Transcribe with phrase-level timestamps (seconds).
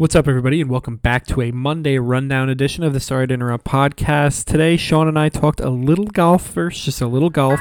[0.00, 3.34] What's up, everybody, and welcome back to a Monday rundown edition of the Sorry to
[3.34, 4.46] Interrupt podcast.
[4.46, 7.60] Today, Sean and I talked a little golf first, just a little golf.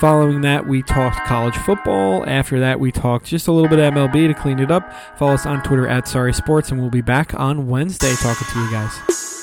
[0.00, 2.28] Following that, we talked college football.
[2.28, 4.92] After that, we talked just a little bit of MLB to clean it up.
[5.16, 8.58] Follow us on Twitter at Sorry Sports, and we'll be back on Wednesday talking to
[8.58, 9.37] you guys.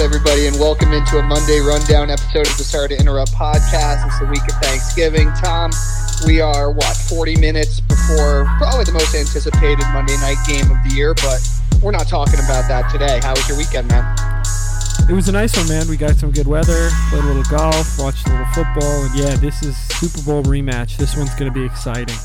[0.00, 4.06] Everybody, and welcome into a Monday rundown episode of the Sorry to Interrupt podcast.
[4.06, 5.30] It's the week of Thanksgiving.
[5.34, 5.70] Tom,
[6.26, 10.94] we are, what, 40 minutes before probably the most anticipated Monday night game of the
[10.96, 11.46] year, but
[11.82, 13.20] we're not talking about that today.
[13.22, 14.16] How was your weekend, man?
[15.06, 15.86] It was a nice one, man.
[15.86, 19.36] We got some good weather, played a little golf, watched a little football, and yeah,
[19.36, 20.96] this is Super Bowl rematch.
[20.96, 22.16] This one's going to be exciting.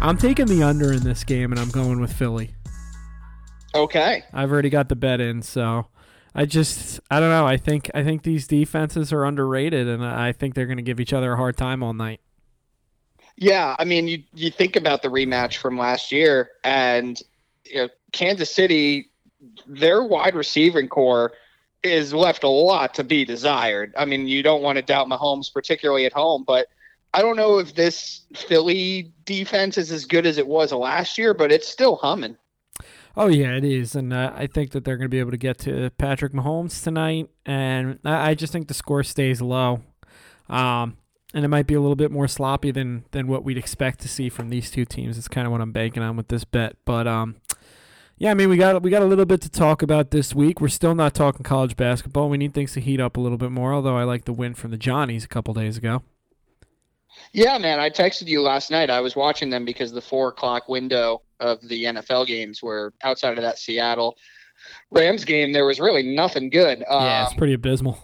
[0.00, 2.56] I'm taking the under in this game, and I'm going with Philly.
[3.72, 4.24] Okay.
[4.32, 5.86] I've already got the bet in, so
[6.34, 7.46] I just I don't know.
[7.46, 11.00] I think I think these defenses are underrated, and I think they're going to give
[11.00, 12.20] each other a hard time all night.
[13.36, 17.20] Yeah, I mean, you you think about the rematch from last year, and
[17.64, 19.10] you know, Kansas City,
[19.66, 21.32] their wide receiving corps
[21.82, 23.94] is left a lot to be desired.
[23.96, 26.68] I mean, you don't want to doubt Mahomes, particularly at home, but
[27.14, 31.34] I don't know if this Philly defense is as good as it was last year,
[31.34, 32.36] but it's still humming.
[33.16, 35.36] Oh yeah, it is, and uh, I think that they're going to be able to
[35.36, 39.82] get to Patrick Mahomes tonight, and I, just think the score stays low,
[40.48, 40.96] um,
[41.34, 44.08] and it might be a little bit more sloppy than than what we'd expect to
[44.08, 45.18] see from these two teams.
[45.18, 47.36] It's kind of what I'm banking on with this bet, but um,
[48.16, 50.60] yeah, I mean we got we got a little bit to talk about this week.
[50.60, 52.28] We're still not talking college basketball.
[52.28, 53.72] We need things to heat up a little bit more.
[53.72, 56.02] Although I like the win from the Johnnies a couple days ago.
[57.32, 58.88] Yeah, man, I texted you last night.
[58.88, 63.36] I was watching them because the four o'clock window of the NFL games were outside
[63.38, 64.16] of that Seattle
[64.90, 65.52] Rams game.
[65.52, 66.80] There was really nothing good.
[66.88, 67.98] Yeah, it's Um, pretty abysmal.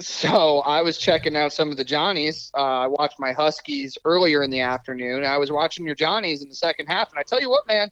[0.00, 2.50] So I was checking out some of the Johnnies.
[2.56, 5.24] Uh, I watched my Huskies earlier in the afternoon.
[5.24, 7.90] I was watching your Johnnies in the second half, and I tell you what, man,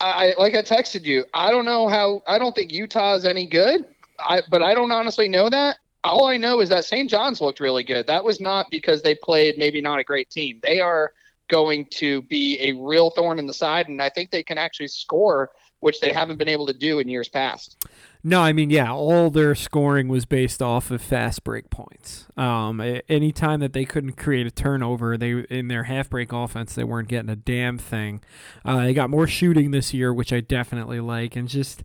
[0.00, 1.24] I like I texted you.
[1.32, 2.22] I don't know how.
[2.26, 3.84] I don't think Utah is any good.
[4.18, 5.76] I but I don't honestly know that.
[6.02, 7.08] All I know is that St.
[7.10, 8.06] John's looked really good.
[8.06, 10.58] That was not because they played maybe not a great team.
[10.62, 11.12] They are
[11.50, 14.88] going to be a real thorn in the side, and I think they can actually
[14.88, 15.50] score,
[15.80, 17.86] which they haven't been able to do in years past.
[18.22, 22.26] No, I mean, yeah, all their scoring was based off of fast break points.
[22.36, 26.74] Um, a- anytime that they couldn't create a turnover, they in their half break offense,
[26.74, 28.22] they weren't getting a damn thing.
[28.64, 31.82] Uh, they got more shooting this year, which I definitely like, and just,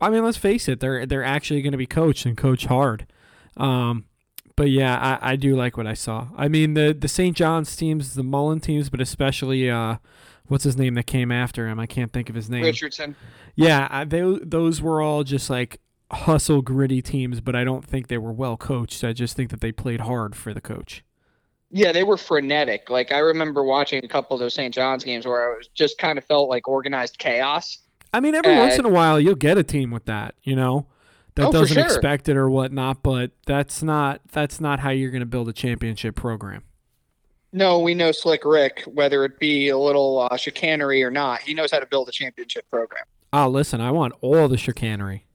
[0.00, 3.06] I mean, let's face it, they're they're actually going to be coached and coach hard.
[3.56, 4.06] Um,
[4.56, 6.28] but yeah, I, I do like what I saw.
[6.36, 7.36] I mean, the the St.
[7.36, 9.96] John's teams, the Mullen teams, but especially uh,
[10.46, 11.80] what's his name that came after him?
[11.80, 12.62] I can't think of his name.
[12.62, 13.16] Richardson.
[13.54, 15.80] Yeah, I, they those were all just like
[16.10, 19.02] hustle gritty teams, but I don't think they were well coached.
[19.04, 21.04] I just think that they played hard for the coach.
[21.70, 22.90] Yeah, they were frenetic.
[22.90, 24.74] Like I remember watching a couple of those St.
[24.74, 27.78] John's games where I was just kind of felt like organized chaos.
[28.12, 30.86] I mean, every once in a while you'll get a team with that, you know,
[31.34, 31.84] that Oh, doesn't sure.
[31.84, 33.02] expect it or whatnot.
[33.02, 36.64] But that's not that's not how you're going to build a championship program.
[37.52, 41.52] No, we know Slick Rick, whether it be a little uh, chicanery or not, he
[41.52, 43.04] knows how to build a championship program.
[43.32, 45.26] Oh, listen, I want all the chicanery.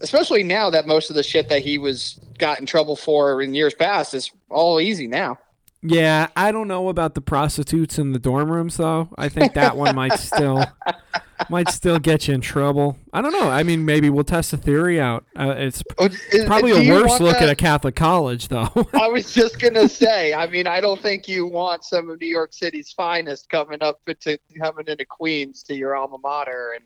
[0.00, 3.52] Especially now that most of the shit that he was got in trouble for in
[3.52, 5.38] years past is all easy now.
[5.82, 9.08] Yeah, I don't know about the prostitutes in the dorm rooms though.
[9.16, 10.62] I think that one might still
[11.48, 12.98] might still get you in trouble.
[13.14, 13.48] I don't know.
[13.48, 15.24] I mean, maybe we'll test the theory out.
[15.34, 17.44] Uh, it's Oh, is- probably a worse look that?
[17.44, 18.68] at a Catholic college though.
[18.92, 20.34] I was just gonna say.
[20.34, 24.00] I mean, I don't think you want some of New York City's finest coming up
[24.20, 26.84] to coming into Queens to your alma mater, and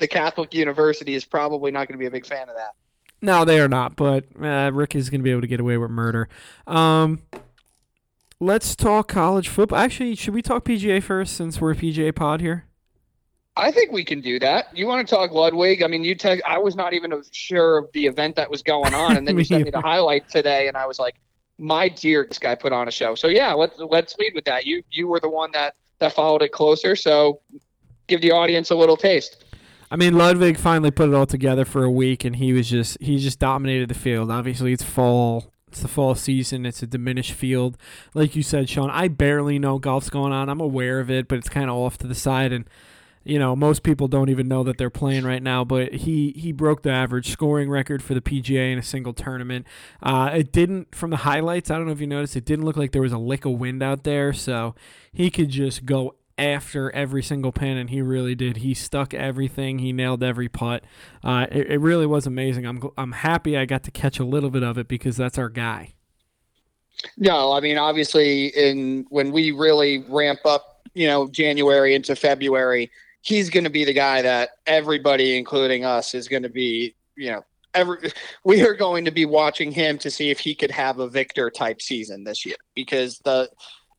[0.00, 2.72] the Catholic University is probably not going to be a big fan of that.
[3.22, 3.96] no, they are not.
[3.96, 6.28] But uh, Rick is going to be able to get away with murder.
[6.66, 7.22] Um,
[8.44, 9.78] let's talk college football.
[9.78, 12.66] Actually, should we talk PGA first since we're a PGA pod here?
[13.56, 14.76] I think we can do that.
[14.76, 15.82] You want to talk Ludvig?
[15.82, 18.94] I mean, you te- I was not even sure of the event that was going
[18.94, 21.14] on, and then you sent me the highlight today, and I was like,
[21.58, 24.66] "My dear, this guy put on a show." So yeah, let's let's lead with that.
[24.66, 27.40] You you were the one that that followed it closer, so
[28.08, 29.44] give the audience a little taste.
[29.88, 33.00] I mean, Ludvig finally put it all together for a week, and he was just
[33.00, 34.32] he just dominated the field.
[34.32, 35.53] Obviously, it's fall.
[35.74, 36.66] It's the fall season.
[36.66, 37.76] It's a diminished field,
[38.14, 38.90] like you said, Sean.
[38.90, 40.48] I barely know golf's going on.
[40.48, 42.64] I'm aware of it, but it's kind of off to the side, and
[43.24, 45.64] you know most people don't even know that they're playing right now.
[45.64, 49.66] But he he broke the average scoring record for the PGA in a single tournament.
[50.00, 51.72] Uh, it didn't from the highlights.
[51.72, 52.36] I don't know if you noticed.
[52.36, 54.76] It didn't look like there was a lick of wind out there, so
[55.12, 58.58] he could just go after every single pin, and he really did.
[58.58, 59.78] He stuck everything.
[59.78, 60.84] He nailed every putt.
[61.22, 62.66] Uh, it, it really was amazing.
[62.66, 65.48] I'm I'm happy I got to catch a little bit of it because that's our
[65.48, 65.94] guy.
[67.16, 72.90] No, I mean obviously in when we really ramp up, you know, January into February,
[73.22, 77.30] he's going to be the guy that everybody including us is going to be, you
[77.30, 77.44] know,
[77.74, 77.98] every
[78.44, 81.50] we are going to be watching him to see if he could have a Viktor
[81.50, 83.48] type season this year because the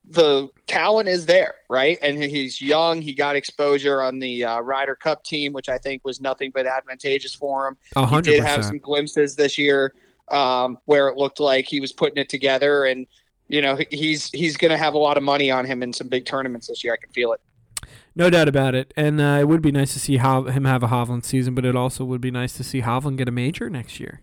[0.09, 1.97] the talent is there, right?
[2.01, 3.01] And he's young.
[3.01, 6.65] He got exposure on the uh, Ryder Cup team, which I think was nothing but
[6.65, 7.77] advantageous for him.
[7.95, 8.15] 100%.
[8.25, 9.93] He did have some glimpses this year
[10.29, 13.07] um, where it looked like he was putting it together, and
[13.47, 16.07] you know he's he's going to have a lot of money on him in some
[16.07, 16.93] big tournaments this year.
[16.93, 17.41] I can feel it.
[18.15, 18.93] No doubt about it.
[18.95, 21.65] And uh, it would be nice to see how, him have a Hovland season, but
[21.65, 24.21] it also would be nice to see Hovland get a major next year.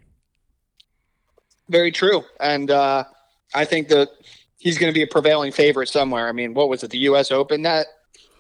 [1.69, 2.25] Very true.
[2.40, 3.05] And uh,
[3.55, 4.08] I think that
[4.62, 6.28] he's going to be a prevailing favorite somewhere.
[6.28, 7.32] I mean, what was it, the U.S.
[7.32, 7.86] Open that,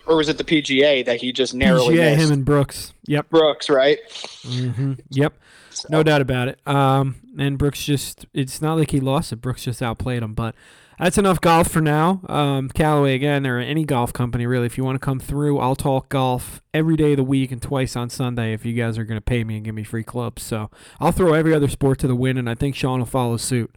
[0.06, 2.26] or was it the PGA that he just narrowly PGA, missed?
[2.26, 2.92] him and Brooks.
[3.08, 3.28] Yep.
[3.28, 3.98] Brooks, right?
[4.46, 5.34] hmm Yep.
[5.70, 6.60] So, No doubt about it.
[6.66, 9.36] Um, and Brooks just, it's not like he lost it.
[9.36, 10.34] Brooks just outplayed him.
[10.34, 10.54] But
[10.96, 12.20] that's enough golf for now.
[12.28, 15.74] Um, Callaway, again, or any golf company, really, if you want to come through, I'll
[15.74, 19.04] talk golf every day of the week and twice on Sunday if you guys are
[19.04, 20.44] going to pay me and give me free clubs.
[20.44, 20.70] So
[21.00, 23.74] I'll throw every other sport to the wind, and I think Sean will follow suit.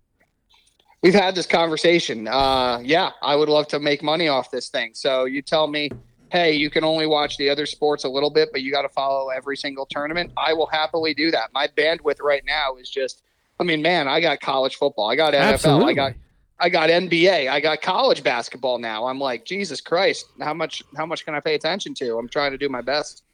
[1.05, 2.27] We've had this conversation.
[2.27, 4.95] Uh, yeah, I would love to make money off this thing.
[4.95, 5.91] So you tell me,
[6.31, 8.89] hey, you can only watch the other sports a little bit, but you got to
[8.89, 10.31] follow every single tournament.
[10.35, 11.53] I will happily do that.
[11.53, 13.21] My bandwidth right now is just,
[13.59, 15.91] I mean, man, I got college football, I got NFL, Absolutely.
[15.91, 16.13] I got
[16.57, 19.05] I got NBA, I got college basketball now.
[19.05, 22.17] I'm like, Jesus Christ, how much how much can I pay attention to?
[22.17, 23.24] I'm trying to do my best.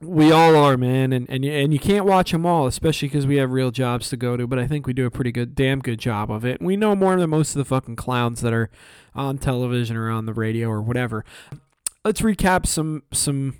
[0.00, 3.26] We all are, man, and and you, and you can't watch them all, especially because
[3.26, 4.46] we have real jobs to go to.
[4.46, 6.60] But I think we do a pretty good, damn good job of it.
[6.62, 8.70] We know more than most of the fucking clowns that are
[9.14, 11.24] on television or on the radio or whatever.
[12.04, 13.58] Let's recap some some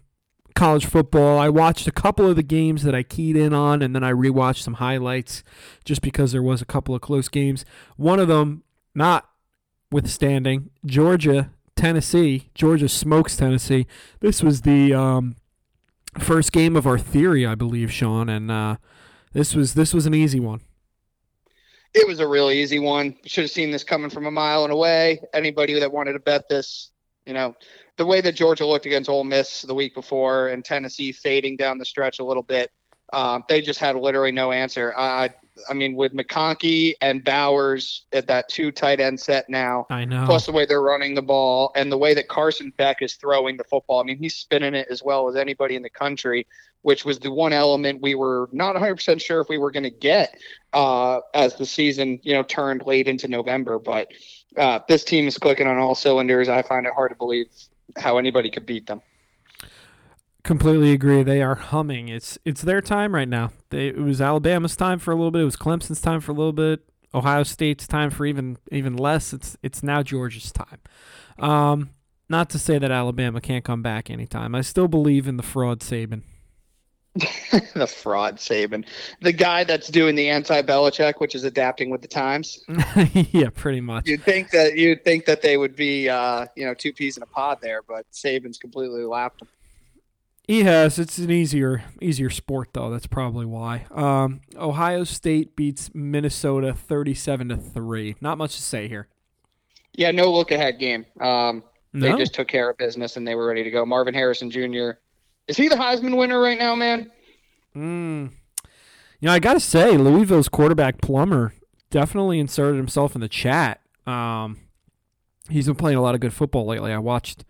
[0.55, 1.38] college football.
[1.38, 4.12] I watched a couple of the games that I keyed in on, and then I
[4.12, 5.43] rewatched some highlights
[5.84, 7.64] just because there was a couple of close games.
[7.96, 8.64] One of them,
[8.94, 9.29] not
[9.91, 12.50] withstanding Georgia, Tennessee.
[12.55, 13.87] Georgia smokes Tennessee.
[14.20, 15.37] This was the um,
[16.19, 18.76] first game of our theory, I believe, Sean, and uh,
[19.32, 20.60] this was this was an easy one.
[21.94, 23.16] It was a real easy one.
[23.25, 25.20] Should have seen this coming from a mile and away.
[25.32, 26.90] Anybody that wanted to bet this,
[27.26, 27.55] you know,
[27.96, 31.78] the way that Georgia looked against Ole Miss the week before and Tennessee fading down
[31.78, 32.70] the stretch a little bit,
[33.12, 34.94] um, they just had literally no answer.
[34.96, 35.31] I,
[35.69, 40.25] I mean, with McConkey and Bowers at that two tight end set now, I know.
[40.26, 43.56] plus the way they're running the ball and the way that Carson Beck is throwing
[43.56, 44.00] the football.
[44.00, 46.46] I mean, he's spinning it as well as anybody in the country,
[46.82, 49.90] which was the one element we were not 100% sure if we were going to
[49.90, 50.37] get
[50.72, 53.78] uh, as the season, you know, turned late into November.
[53.78, 54.08] But
[54.56, 56.49] uh, this team is clicking on all cylinders.
[56.49, 57.46] I find it hard to believe
[57.96, 59.00] how anybody could beat them.
[60.48, 61.22] Completely agree.
[61.22, 62.08] They are humming.
[62.08, 63.52] It's it's their time right now.
[63.68, 65.42] They, it was Alabama's time for a little bit.
[65.42, 66.80] It was Clemson's time for a little bit.
[67.12, 69.34] Ohio State's time for even even less.
[69.34, 70.78] It's it's now Georgia's time.
[71.38, 71.90] Um,
[72.30, 74.54] not to say that Alabama can't come back anytime.
[74.54, 76.22] I still believe in the fraud Saban.
[77.74, 78.86] the fraud Saban,
[79.20, 82.58] the guy that's doing the anti-Belichick, which is adapting with the times.
[83.32, 84.08] yeah, pretty much.
[84.08, 87.22] You'd think that you'd think that they would be, uh, you know, two peas in
[87.22, 89.48] a pod there, but Saban's completely lapped them.
[90.48, 90.98] He has.
[90.98, 92.90] It's an easier easier sport though.
[92.90, 93.84] That's probably why.
[93.90, 98.17] Um, Ohio State beats Minnesota thirty-seven to three.
[98.20, 99.08] Not much to say here.
[99.93, 101.05] Yeah, no look ahead game.
[101.20, 101.62] Um,
[101.93, 103.84] they just took care of business and they were ready to go.
[103.84, 104.93] Marvin Harrison Jr.
[105.48, 107.10] Is he the Heisman winner right now, man?
[107.76, 108.31] Mm.
[109.20, 111.52] You know, I got to say, Louisville's quarterback Plummer
[111.90, 113.81] definitely inserted himself in the chat.
[114.06, 114.58] Um,
[115.50, 116.93] he's been playing a lot of good football lately.
[116.93, 117.44] I watched,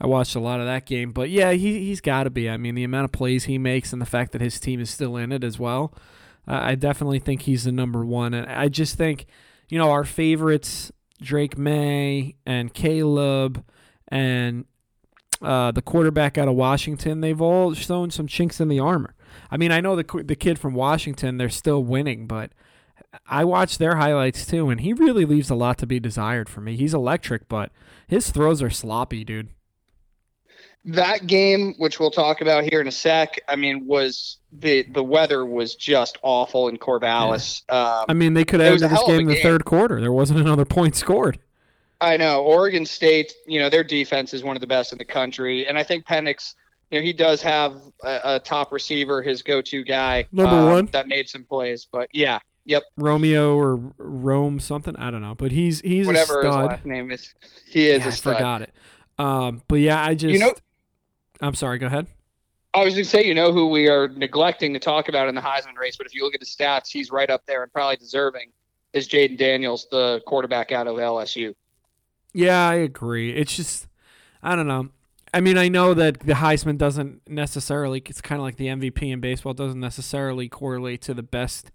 [0.00, 1.12] I watched a lot of that game.
[1.12, 2.48] But yeah, he he's got to be.
[2.48, 4.90] I mean, the amount of plays he makes and the fact that his team is
[4.90, 5.92] still in it as well.
[6.48, 8.32] Uh, I definitely think he's the number one.
[8.32, 9.26] And I just think,
[9.68, 10.90] you know, our favorites,
[11.20, 13.64] Drake Maye and Caleb
[14.08, 14.64] and
[15.42, 19.14] uh, the quarterback out of Washington, they've all shown some chinks in the armor.
[19.50, 22.52] I mean, I know the the kid from Washington, they're still winning, but
[23.26, 26.60] I watched their highlights too, and he really leaves a lot to be desired for
[26.60, 26.76] me.
[26.76, 27.70] He's electric, but
[28.06, 29.50] his throws are sloppy, dude.
[30.86, 35.04] That game, which we'll talk about here in a sec, I mean, was the the
[35.04, 37.62] weather was just awful in Corvallis.
[37.70, 39.42] Um, I mean, they could have ended this hell of a game in the game.
[39.42, 40.00] third quarter.
[40.00, 41.38] There wasn't another point scored.
[42.00, 43.34] I know Oregon State.
[43.46, 46.06] You know their defense is one of the best in the country, and I think
[46.06, 46.54] Penix.
[46.90, 50.86] You know he does have a, a top receiver, his go-to guy, Number um, one.
[50.86, 51.86] that made some plays.
[51.92, 56.46] But yeah, yep, Romeo or Rome something, I don't know, but he's he's whatever a
[56.46, 57.32] his last name is,
[57.68, 58.34] he is Yeah, a I stud.
[58.36, 58.72] forgot it.
[59.18, 60.54] Um, but yeah, I just You know-
[61.40, 61.78] I'm sorry.
[61.78, 62.06] Go ahead.
[62.72, 65.34] I was going to say, you know, who we are neglecting to talk about in
[65.34, 67.72] the Heisman race, but if you look at the stats, he's right up there and
[67.72, 68.52] probably deserving.
[68.92, 71.54] Is Jayden Daniels, the quarterback out of LSU?
[72.32, 73.34] Yeah, I agree.
[73.34, 73.88] It's just
[74.42, 74.88] I don't know.
[75.32, 78.02] I mean, I know that the Heisman doesn't necessarily.
[78.04, 81.70] It's kind of like the MVP in baseball doesn't necessarily correlate to the best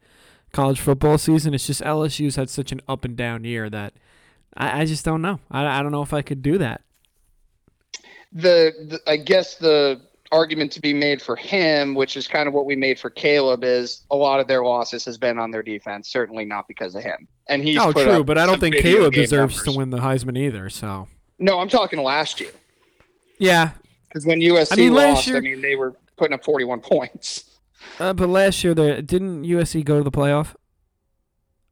[0.52, 1.54] college football season.
[1.54, 3.94] It's just LSU's had such an up and down year that
[4.58, 5.40] I, I just don't know.
[5.50, 6.82] I, I don't know if I could do that.
[8.32, 10.02] The, the I guess the
[10.32, 13.64] argument to be made for him, which is kind of what we made for Caleb,
[13.64, 16.10] is a lot of their losses has been on their defense.
[16.10, 17.28] Certainly not because of him.
[17.48, 19.74] And he's oh, true, but I don't think Caleb deserves numbers.
[19.74, 20.70] to win the Heisman either.
[20.70, 21.08] So
[21.40, 22.52] No, I'm talking last year
[23.38, 23.72] yeah,
[24.08, 27.46] because when USC I mean, lost, year- I mean they were putting up 41 points.
[28.00, 30.56] uh, but last year the didn't USC go to the playoff?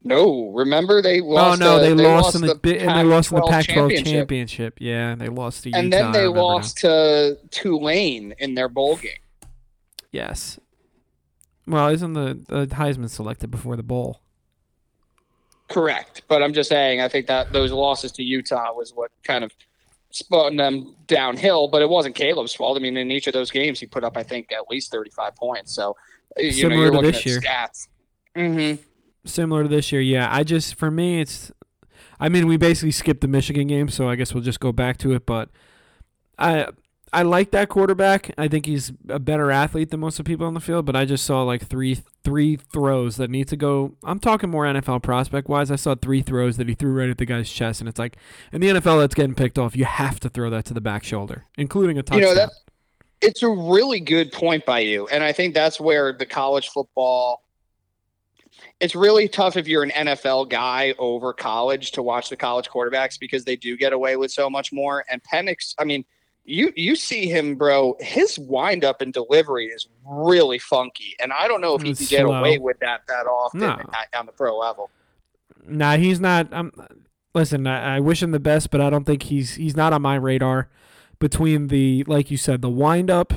[0.06, 1.30] No, remember they lost.
[1.44, 1.60] Oh lost.
[1.60, 4.04] no, uh, they, lost, in the, the and they lost in the Pac-12 Pac-12 championship.
[4.12, 4.78] championship.
[4.78, 5.78] Yeah, they lost to Utah.
[5.78, 6.42] and then they remember now.
[6.42, 9.12] lost to Tulane in their bowl game.
[10.12, 10.60] Yes.
[11.66, 14.20] Well, isn't the, the Heisman selected before the bowl?
[15.68, 19.42] Correct, but I'm just saying I think that those losses to Utah was what kind
[19.42, 19.52] of
[20.10, 21.68] spun them downhill.
[21.68, 22.76] But it wasn't Caleb's fault.
[22.76, 25.34] I mean, in each of those games, he put up I think at least 35
[25.34, 25.74] points.
[25.74, 25.96] So
[26.36, 27.40] you know Similar you're to looking this at year.
[27.40, 27.88] stats.
[28.36, 28.82] Mm-hmm.
[29.24, 30.28] Similar to this year, yeah.
[30.30, 31.52] I just for me, it's.
[32.20, 34.98] I mean, we basically skipped the Michigan game, so I guess we'll just go back
[34.98, 35.26] to it.
[35.26, 35.50] But
[36.38, 36.68] I
[37.14, 38.32] I like that quarterback.
[38.36, 40.84] I think he's a better athlete than most of the people on the field.
[40.84, 43.96] But I just saw like three three throws that need to go.
[44.02, 45.70] I'm talking more NFL prospect wise.
[45.70, 48.16] I saw three throws that he threw right at the guy's chest, and it's like
[48.52, 49.76] in the NFL that's getting picked off.
[49.76, 52.20] You have to throw that to the back shoulder, including a touchdown.
[52.20, 52.50] You know that
[53.20, 57.43] it's a really good point by you, and I think that's where the college football.
[58.84, 63.18] It's really tough if you're an NFL guy over college to watch the college quarterbacks
[63.18, 65.04] because they do get away with so much more.
[65.10, 66.04] And Penix, I mean,
[66.44, 67.96] you you see him, bro.
[68.00, 72.08] His windup and delivery is really funky, and I don't know if he It's can
[72.08, 72.34] get slow.
[72.34, 73.80] away with that that often No.
[74.18, 74.90] on the pro level.
[75.66, 76.52] Nah, he's not.
[76.52, 76.70] Um,
[77.34, 80.02] listen, I, I wish him the best, but I don't think he's he's not on
[80.02, 80.68] my radar.
[81.18, 83.32] Between the like you said, the windup,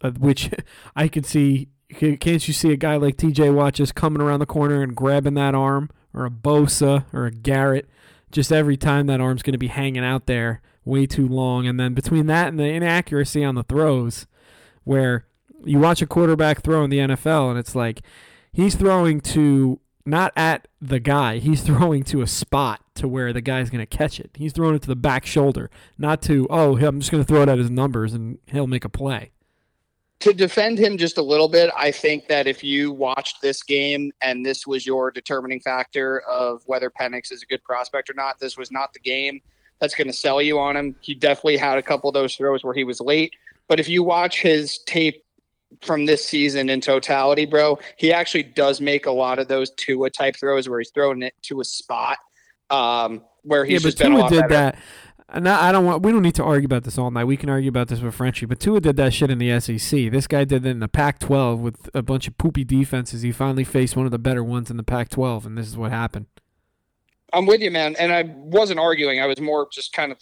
[0.00, 0.48] uh, which
[0.94, 1.68] I could see.
[1.92, 3.50] Ca- Can't you see a guy like T.J.
[3.50, 7.30] Watt just coming around the corner and grabbing that arm, or a Bosa, or a
[7.30, 7.88] Garrett?
[8.30, 11.78] Just every time that arm's going to be hanging out there way too long, and
[11.78, 14.26] then between that and the inaccuracy on the throws,
[14.84, 15.26] where
[15.64, 18.02] you watch a quarterback throw in the NFL and it's like
[18.52, 23.40] he's throwing to not at the guy, he's throwing to a spot to where the
[23.40, 24.30] guy's going to catch it.
[24.34, 27.42] He's throwing it to the back shoulder, not to, oh, I'm just going to throw
[27.42, 29.31] it at his numbers and he'll make a play.
[30.22, 34.12] To defend him just a little bit, I think that if you watched this game
[34.20, 38.38] and this was your determining factor of whether Penix is a good prospect or not,
[38.38, 39.40] this was not the game
[39.80, 40.94] that's going to sell you on him.
[41.00, 43.34] He definitely had a couple of those throws where he was late.
[43.66, 45.24] But if you watch his tape
[45.80, 50.08] from this season in totality, bro, he actually does make a lot of those Tua
[50.08, 52.18] type throws where he's throwing it to a spot
[52.70, 54.54] um, where he's yeah, but just been a Tua lot did better.
[54.54, 54.78] that.
[55.34, 56.02] And I don't want.
[56.02, 57.24] We don't need to argue about this all night.
[57.24, 60.10] We can argue about this with Frenchie, but Tua did that shit in the SEC.
[60.10, 63.22] This guy did it in the Pac-12 with a bunch of poopy defenses.
[63.22, 65.90] He finally faced one of the better ones in the Pac-12, and this is what
[65.90, 66.26] happened.
[67.32, 67.96] I'm with you, man.
[67.98, 69.20] And I wasn't arguing.
[69.20, 70.18] I was more just kind of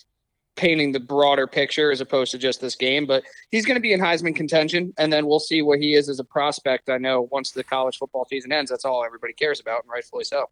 [0.55, 3.05] painting the broader picture as opposed to just this game.
[3.05, 6.09] But he's going to be in Heisman contention, and then we'll see what he is
[6.09, 6.89] as a prospect.
[6.89, 10.23] I know once the college football season ends, that's all everybody cares about, and rightfully
[10.23, 10.51] so.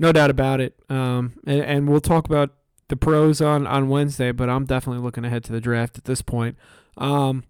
[0.00, 0.74] No doubt about it.
[0.88, 2.50] Um, and, and we'll talk about
[2.92, 6.20] the pros on, on Wednesday, but I'm definitely looking ahead to the draft at this
[6.20, 6.58] point.
[6.98, 7.42] Um,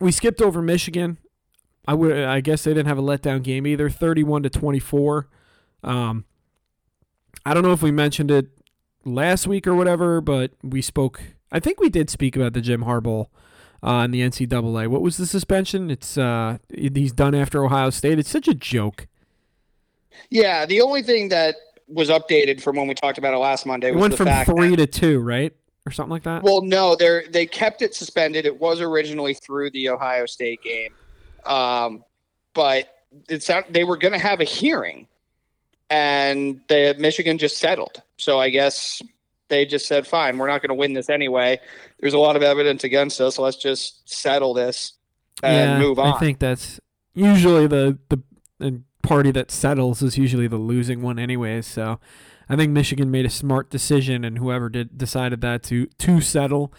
[0.00, 1.18] we skipped over Michigan.
[1.86, 3.90] I would, I guess they didn't have a letdown game either.
[3.90, 5.28] 31 to 24.
[5.84, 6.24] Um,
[7.44, 8.46] I don't know if we mentioned it
[9.04, 11.20] last week or whatever, but we spoke.
[11.52, 13.26] I think we did speak about the Jim Harbaugh
[13.86, 14.88] uh, in the NCAA.
[14.88, 15.90] What was the suspension?
[15.90, 18.18] It's uh, he's done after Ohio State.
[18.18, 19.06] It's such a joke.
[20.30, 21.56] Yeah, the only thing that
[21.88, 24.92] was updated from when we talked about it last Monday It went from three that,
[24.92, 25.52] to two, right,
[25.86, 26.42] or something like that.
[26.42, 28.46] well, no, they they kept it suspended.
[28.46, 30.92] It was originally through the Ohio State game,
[31.44, 32.04] um,
[32.54, 32.92] but
[33.28, 35.06] it's not, they were going to have a hearing,
[35.90, 38.02] and the Michigan just settled.
[38.16, 39.00] So I guess
[39.48, 41.60] they just said, "Fine, we're not going to win this anyway.
[42.00, 43.38] There's a lot of evidence against us.
[43.38, 44.94] Let's just settle this
[45.42, 46.80] and yeah, move on." I think that's
[47.14, 48.20] usually the, the
[48.58, 51.66] the party that settles is usually the losing one, anyways.
[51.66, 52.00] So
[52.48, 56.72] I think Michigan made a smart decision, and whoever did decided that to to settle.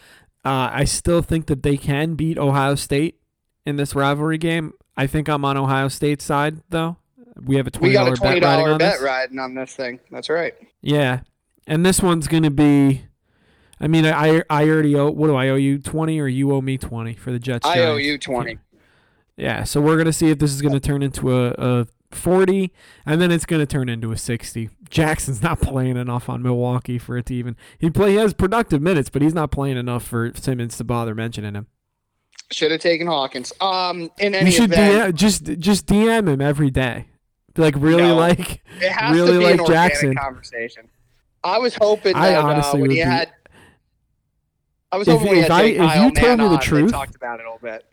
[0.45, 3.19] Uh, I still think that they can beat Ohio State
[3.65, 4.73] in this rivalry game.
[4.95, 6.97] I think I'm on Ohio State's side, though.
[7.41, 9.01] We have a we twenty dollar bet riding on bet this.
[9.01, 9.99] riding on this thing.
[10.11, 10.53] That's right.
[10.81, 11.21] Yeah,
[11.65, 13.03] and this one's going to be.
[13.79, 15.11] I mean, I I already owe.
[15.11, 15.79] What do I owe you?
[15.79, 17.65] Twenty, or you owe me twenty for the Jets?
[17.65, 18.57] I owe you twenty.
[19.35, 22.71] Yeah, so we're gonna see if this is gonna turn into a, a forty,
[23.05, 24.69] and then it's gonna turn into a sixty.
[24.89, 27.55] Jackson's not playing enough on Milwaukee for it to even.
[27.79, 31.13] He play he has productive minutes, but he's not playing enough for Simmons to bother
[31.15, 31.67] mentioning him.
[32.51, 33.51] Should have taken Hawkins.
[33.59, 37.07] Um, in You any should event, DM, just just DM him every day.
[37.57, 38.15] Like really No.
[38.15, 38.63] like
[39.11, 40.15] really like Jackson.
[40.15, 40.87] conversation.
[41.43, 43.31] I was hoping I that uh, honestly when would he be- had,
[44.91, 47.15] I was If- hoping when if I- if you Kyle told me the truth- talked
[47.15, 47.85] about it a little bit.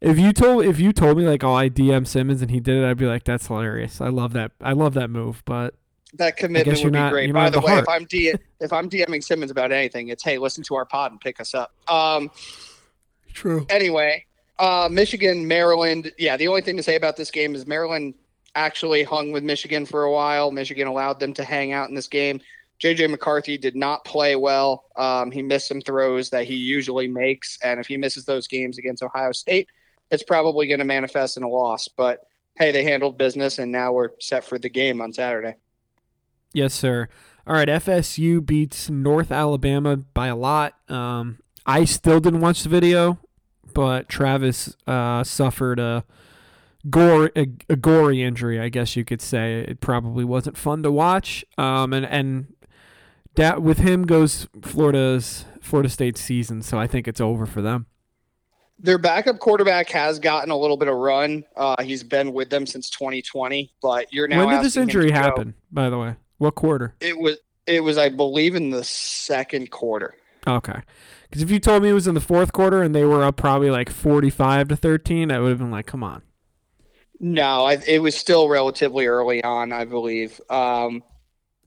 [0.00, 2.82] If you told if you told me like oh I DM Simmons and he did
[2.82, 4.00] it, I'd be like that's hilarious.
[4.00, 4.52] I love that.
[4.60, 5.74] I love that move, but
[6.14, 7.32] That commitment would be not- great.
[7.32, 7.84] By the the way, heart.
[7.84, 11.12] if I'm D- if I'm DMing Simmons about anything, it's hey, listen to our pod
[11.12, 11.72] and pick us up.
[11.90, 12.30] Um,
[13.32, 13.66] true.
[13.70, 14.24] anyway,
[14.58, 16.12] uh, Michigan, Maryland.
[16.18, 18.14] Yeah, the only thing to say about this game is Maryland
[18.54, 20.50] actually hung with Michigan for a while.
[20.50, 22.40] Michigan allowed them to hang out in this game.
[22.82, 24.84] JJ McCarthy did not play well.
[24.96, 28.76] Um, he missed some throws that he usually makes, and if he misses those games
[28.78, 29.68] against Ohio State,
[30.10, 31.88] it's probably going to manifest in a loss.
[31.88, 35.56] But hey, they handled business, and now we're set for the game on Saturday.
[36.52, 37.08] Yes, sir.
[37.46, 40.74] All right, FSU beats North Alabama by a lot.
[40.90, 43.18] Um, I still didn't watch the video,
[43.72, 46.04] but Travis uh, suffered a
[46.88, 49.60] gore a, a gory injury, I guess you could say.
[49.60, 51.44] It probably wasn't fun to watch.
[51.58, 52.54] Um, and and
[53.34, 57.86] that with him goes Florida's Florida State season, so I think it's over for them.
[58.78, 61.44] Their backup quarterback has gotten a little bit of run.
[61.56, 64.44] Uh, he's been with them since 2020, but you're now.
[64.44, 65.54] when did this injury happen?
[65.72, 66.94] By the way, what quarter?
[67.00, 70.14] It was it was I believe in the second quarter.
[70.46, 70.80] Okay.
[71.24, 73.36] Because if you told me it was in the fourth quarter and they were up
[73.36, 76.22] probably like forty-five to thirteen, I would have been like, "Come on."
[77.18, 80.40] No, I, it was still relatively early on, I believe.
[80.50, 81.02] Um,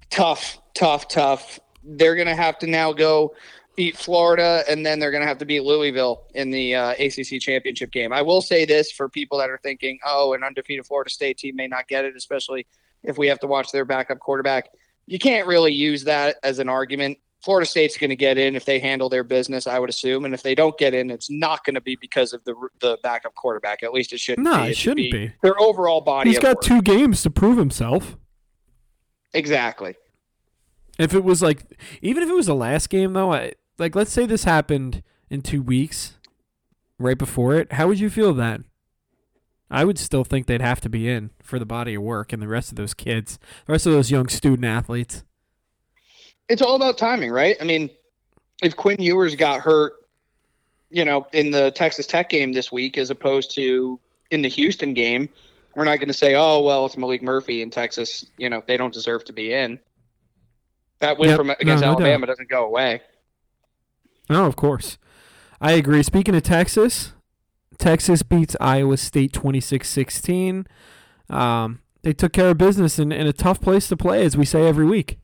[0.09, 1.59] tough, tough, tough.
[1.83, 3.35] They're going to have to now go
[3.79, 7.39] beat Florida, and then they're going to have to beat Louisville in the uh, ACC
[7.39, 8.11] championship game.
[8.11, 11.55] I will say this for people that are thinking, oh, an undefeated Florida State team
[11.55, 12.67] may not get it, especially
[13.03, 14.67] if we have to watch their backup quarterback.
[15.07, 17.19] You can't really use that as an argument.
[17.41, 20.33] Florida State's going to get in if they handle their business, I would assume, and
[20.33, 23.33] if they don't get in, it's not going to be because of the the backup
[23.35, 23.81] quarterback.
[23.81, 24.43] At least it shouldn't.
[24.43, 24.71] No, be.
[24.71, 25.31] it should shouldn't be.
[25.41, 26.31] Their overall body.
[26.31, 26.63] He's got work.
[26.63, 28.17] two games to prove himself.
[29.33, 29.95] Exactly.
[30.97, 34.11] If it was like, even if it was the last game though, I, like let's
[34.11, 36.17] say this happened in two weeks,
[36.97, 38.65] right before it, how would you feel then?
[39.71, 42.41] I would still think they'd have to be in for the body of work and
[42.41, 43.37] the rest of those kids,
[43.67, 45.23] the rest of those young student athletes.
[46.47, 47.55] It's all about timing, right?
[47.61, 47.91] I mean,
[48.63, 49.93] if Quinn Ewers got hurt,
[50.89, 53.99] you know, in the Texas Tech game this week, as opposed to
[54.31, 55.29] in the Houston game,
[55.75, 58.75] we're not going to say, "Oh, well, it's Maalik Murphy in Texas." You know, they
[58.75, 59.79] don't deserve to be in.
[60.97, 61.37] That win Yep.
[61.37, 61.97] from against No, no.
[61.99, 63.01] Alabama doesn't go away.
[64.29, 64.97] Oh, of course.
[65.61, 66.03] I agree.
[66.03, 67.13] Speaking of Texas,
[67.77, 70.65] Texas beats Iowa State 26-16.
[71.29, 74.45] Um, they took care of business in, in a tough place to play, as we
[74.45, 75.19] say every week.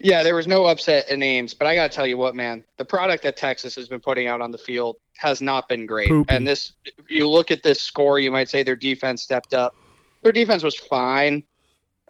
[0.00, 2.62] Yeah, there was no upset in Ames, but I got to tell you what, man,
[2.76, 6.08] the product that Texas has been putting out on the field has not been great.
[6.08, 6.32] Poopy.
[6.32, 6.72] And this,
[7.08, 9.74] you look at this score, you might say their defense stepped up.
[10.22, 11.42] Their defense was fine.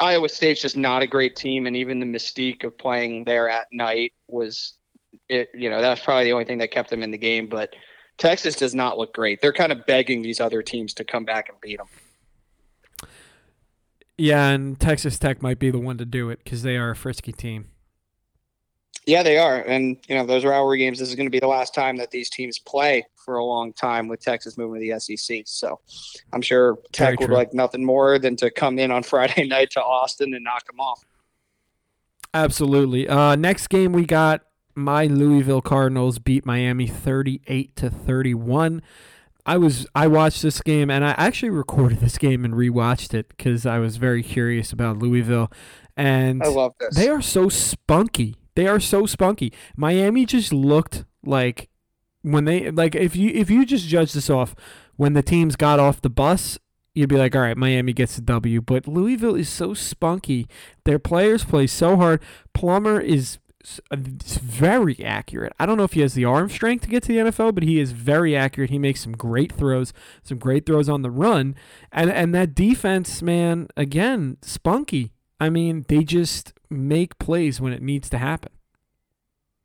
[0.00, 3.66] Iowa State's just not a great team, and even the mystique of playing there at
[3.72, 4.74] night was,
[5.28, 5.50] it.
[5.54, 7.48] You know, that's probably the only thing that kept them in the game.
[7.48, 7.74] But
[8.18, 9.40] Texas does not look great.
[9.40, 11.86] They're kind of begging these other teams to come back and beat them.
[14.16, 16.96] Yeah, and Texas Tech might be the one to do it because they are a
[16.96, 17.68] frisky team.
[19.06, 20.98] Yeah, they are, and you know those rivalry games.
[20.98, 23.72] This is going to be the last time that these teams play for a long
[23.72, 25.42] time with Texas moving to the SEC.
[25.46, 25.80] So,
[26.32, 27.34] I'm sure Very Tech would true.
[27.34, 30.80] like nothing more than to come in on Friday night to Austin and knock them
[30.80, 31.04] off.
[32.34, 33.08] Absolutely.
[33.08, 34.42] Uh, next game we got
[34.78, 38.82] my Louisville Cardinals beat Miami 38 to 31.
[39.44, 43.28] I was I watched this game and I actually recorded this game and rewatched it
[43.28, 45.50] because I was very curious about Louisville,
[45.96, 46.94] and I love this.
[46.94, 48.36] they are so spunky.
[48.54, 49.52] They are so spunky.
[49.76, 51.70] Miami just looked like
[52.22, 54.54] when they like if you if you just judge this off
[54.96, 56.58] when the teams got off the bus,
[56.94, 58.60] you'd be like, all right, Miami gets the W.
[58.60, 60.46] But Louisville is so spunky.
[60.84, 62.20] Their players play so hard.
[62.52, 63.38] Plummer is
[63.90, 65.52] Uh, very accurate.
[65.58, 67.64] I don't know if he has the arm strength to get to the NFL, but
[67.64, 68.70] he is very accurate.
[68.70, 69.92] He makes some great throws,
[70.22, 71.56] some great throws on the run,
[71.90, 75.12] and and that defense, man, again, spunky.
[75.40, 78.52] I mean, they just make plays when it needs to happen.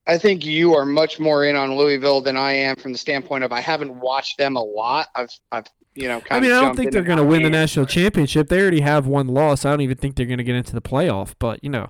[0.05, 3.43] I think you are much more in on Louisville than I am from the standpoint
[3.43, 5.07] of I haven't watched them a lot.
[5.15, 7.43] I've, I've, you know, kind I mean, of I don't think they're going to win
[7.43, 8.49] the national championship.
[8.49, 9.63] They already have one loss.
[9.63, 11.35] I don't even think they're going to get into the playoff.
[11.39, 11.89] But you know,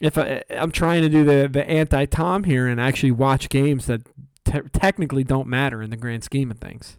[0.00, 3.86] if I, I'm trying to do the the anti Tom here and actually watch games
[3.86, 4.02] that
[4.44, 6.98] te- technically don't matter in the grand scheme of things.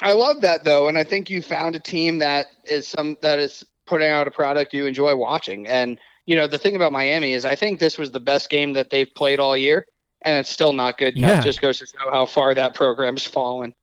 [0.00, 3.38] I love that though, and I think you found a team that is some that
[3.38, 5.66] is putting out a product you enjoy watching.
[5.66, 8.72] And you know, the thing about Miami is, I think this was the best game
[8.72, 9.86] that they've played all year,
[10.22, 11.16] and it's still not good.
[11.16, 11.28] Yeah.
[11.28, 13.74] That just goes to show how far that program's fallen.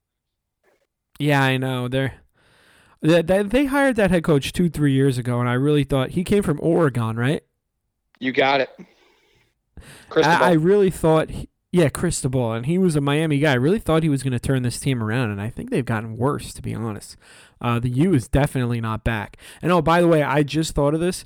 [1.20, 1.88] Yeah, I know.
[1.88, 2.16] They're
[3.02, 6.12] they, they they hired that head coach two three years ago, and I really thought
[6.12, 7.44] he came from Oregon, right?
[8.22, 8.70] You got it.
[8.78, 10.46] I, Cristobal.
[10.46, 13.52] I really thought, he, yeah, Cristobal, and he was a Miami guy.
[13.52, 15.84] I really thought he was going to turn this team around, and I think they've
[15.84, 17.18] gotten worse, to be honest.
[17.60, 19.38] Uh, the U is definitely not back.
[19.62, 21.26] And oh, by the way, I just thought of this.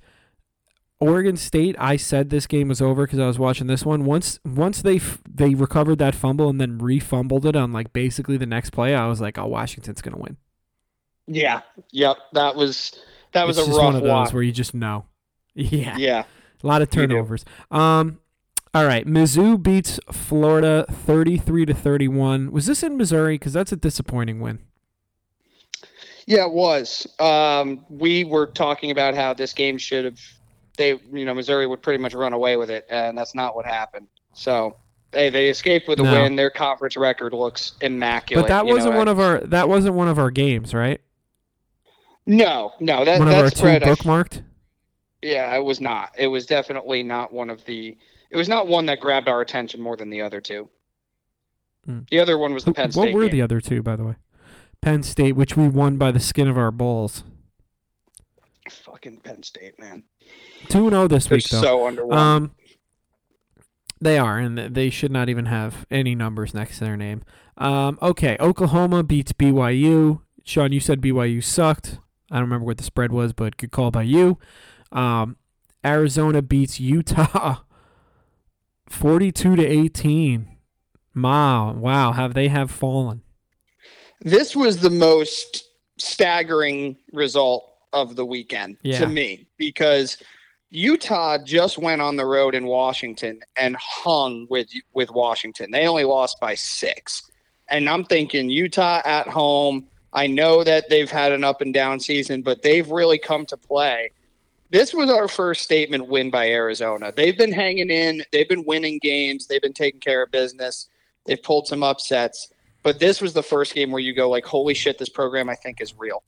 [1.02, 4.06] Oregon State, I said this game was over because I was watching this one.
[4.06, 8.38] Once once they f- they recovered that fumble and then refumbled it on like basically
[8.38, 10.38] the next play, I was like, oh, Washington's going to win.
[11.28, 11.62] yeah.
[11.92, 12.18] Yep.
[12.32, 12.98] That was
[13.34, 14.34] that was it's a rough one of those watch.
[14.34, 15.06] where you just know.
[15.58, 15.96] Yeah.
[15.98, 16.24] Yeah.
[16.64, 17.46] A lot of turnovers.
[17.70, 18.20] Um,
[18.74, 19.06] all right.
[19.06, 22.52] Mizzou beats Florida thirty-three to thirty-one.
[22.52, 23.36] Was this in Missouri?
[23.36, 24.60] Because that's a disappointing win.
[26.28, 27.06] Yeah, it was.
[27.20, 30.20] Um, we were talking about how this game should have,
[30.76, 33.66] they, you know, Missouri would pretty much run away with it, and that's not what
[33.66, 34.08] happened.
[34.34, 34.76] So,
[35.14, 36.24] hey, they escaped with a No.
[36.24, 36.36] win.
[36.36, 38.46] Their conference record looks immaculate.
[38.46, 39.40] But that wasn't know, one of our.
[39.42, 41.00] That wasn't one of our games, right?
[42.26, 43.84] No, no, that one of our two spread.
[43.84, 44.42] I- bookmarked.
[45.26, 46.12] Yeah, it was not.
[46.18, 47.98] It was definitely not one of the.
[48.30, 50.70] It was not one that grabbed our attention more than the other two.
[51.86, 52.00] Hmm.
[52.10, 53.32] The other one was the Penn what State were game.
[53.32, 54.16] the other two, by the way?
[54.82, 57.24] Penn State, which we won by the skin of our balls.
[58.70, 60.04] Fucking Penn State, man.
[60.70, 61.62] Two and zero this They're week, though.
[61.62, 62.14] so underwhelming.
[62.14, 62.52] Um,
[64.02, 67.24] they are, and they should not even have any numbers next to their name.
[67.58, 70.22] Um, okay, Oklahoma beats BYU.
[70.44, 72.00] Sean, you said BYU sucked.
[72.30, 74.38] I don't remember what the spread was, but good call by you.
[74.92, 75.38] Um,
[75.84, 77.58] Arizona beats Utah,
[78.90, 80.58] forty-two to eighteen.
[81.16, 83.22] Wow, wow, have they have fallen?
[84.22, 85.66] this was the most
[85.98, 89.00] staggering result of the weekend Yeah.
[89.00, 90.18] to me because
[90.72, 95.70] Utah just went on the road in Washington and hung with with Washington.
[95.72, 97.30] They only lost by 6.
[97.70, 102.00] And I'm thinking Utah at home, I know that they've had an up and down
[102.00, 104.12] season, but they've really come to play.
[104.72, 107.14] This was our first statement win by Arizona.
[107.16, 110.88] They've been hanging in, they've been winning games, they've been taking care of business.
[111.26, 112.50] They've pulled some upsets.
[112.84, 115.56] But this was the first game where you go like, "Holy shit, this program I
[115.56, 116.24] think is real."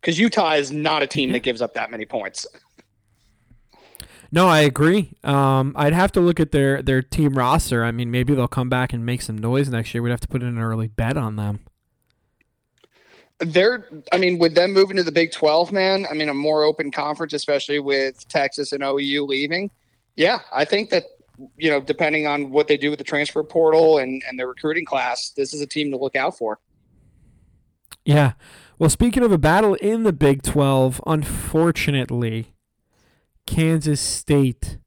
[0.00, 2.44] Because Utah is not a team that gives up that many points.
[4.32, 5.12] No, I agree.
[5.22, 7.84] Um, I'd have to look at their their team roster.
[7.84, 10.02] I mean, maybe they'll come back and make some noise next year.
[10.02, 11.60] We'd have to put in an early bet on them.
[13.42, 16.06] They're, I mean, with them moving to the Big Twelve, man.
[16.10, 19.70] I mean, a more open conference, especially with Texas and OU leaving.
[20.16, 21.04] Yeah, I think that
[21.56, 24.84] you know, depending on what they do with the transfer portal and and their recruiting
[24.84, 26.58] class, this is a team to look out for.
[28.04, 28.32] Yeah.
[28.78, 32.54] Well, speaking of a battle in the Big 12, unfortunately,
[33.46, 34.78] Kansas State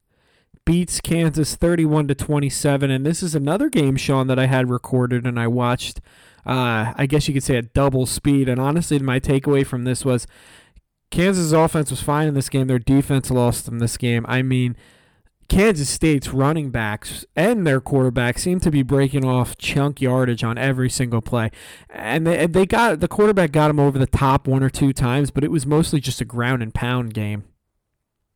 [0.66, 5.26] beats Kansas 31 to 27 and this is another game Sean that I had recorded
[5.28, 6.02] and I watched
[6.46, 10.06] uh, I guess you could say at double speed and honestly my takeaway from this
[10.06, 10.28] was
[11.12, 14.76] Kansas' offense was fine in this game their defense lost in this game I mean
[15.48, 20.58] Kansas State's running backs and their quarterback seem to be breaking off chunk yardage on
[20.58, 21.52] every single play.
[21.90, 25.30] And they, they got the quarterback got him over the top one or two times,
[25.30, 27.44] but it was mostly just a ground and pound game.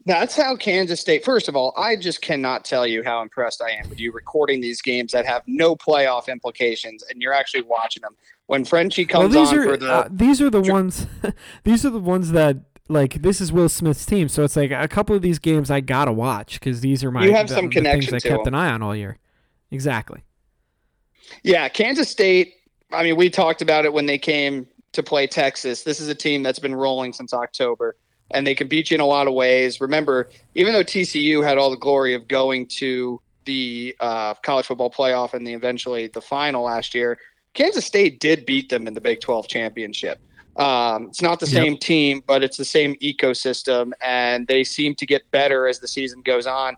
[0.10, 1.24] That's how Kansas State.
[1.24, 4.60] First of all, I just cannot tell you how impressed I am with you recording
[4.60, 8.15] these games that have no playoff implications, and you're actually watching them.
[8.48, 10.74] When Frenchie comes well, these on are for the uh, these are the Sure.
[10.74, 11.06] ones
[11.63, 14.88] these are the ones that like this is Will Smith's team, so it's like a
[14.88, 17.65] couple of these games I gotta watch because these are my You have the, some
[17.69, 18.56] the connection things I kept them.
[18.56, 19.19] an eye on all year.
[19.69, 20.24] Exactly.
[21.43, 22.56] Yeah, Kansas State.
[22.91, 25.84] I mean, we talked about it when they came to play Texas.
[25.84, 27.95] This is a team that's been rolling since October,
[28.32, 29.82] and they can beat you in a lot of ways.
[29.82, 34.92] Remember, even though TCU had all the glory of going to the uh, college football
[34.92, 37.18] playoff and the eventually the final last year,
[37.54, 40.20] Kansas State did beat them in the Big 12 championship.
[40.56, 41.54] Um, it's not the Yep.
[41.63, 45.88] same team, but it's the same ecosystem, and they seem to get better as the
[45.88, 46.76] season goes on.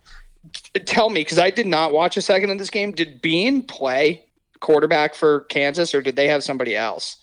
[0.86, 2.92] Tell me, because I did not watch a second of this game.
[2.92, 4.26] Did Bean play
[4.60, 7.18] quarterback for Kansas, or did they have somebody else?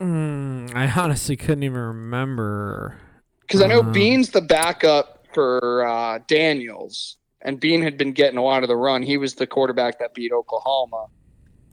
[0.00, 2.96] Mm, I honestly couldn't even remember.
[3.42, 3.92] Because I know Uh.
[3.92, 8.76] Bean's the backup for uh, Daniels, and Bean had been getting a lot of the
[8.76, 9.02] run.
[9.02, 11.06] He was the quarterback that beat Oklahoma.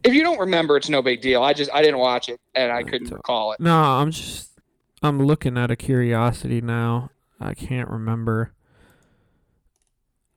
[0.03, 1.43] If you don't remember, it's no big deal.
[1.43, 3.59] I just I didn't watch it, and I couldn't recall it.
[3.59, 4.49] No, I'm just
[5.03, 7.11] I'm looking out of curiosity now.
[7.39, 8.53] I can't remember.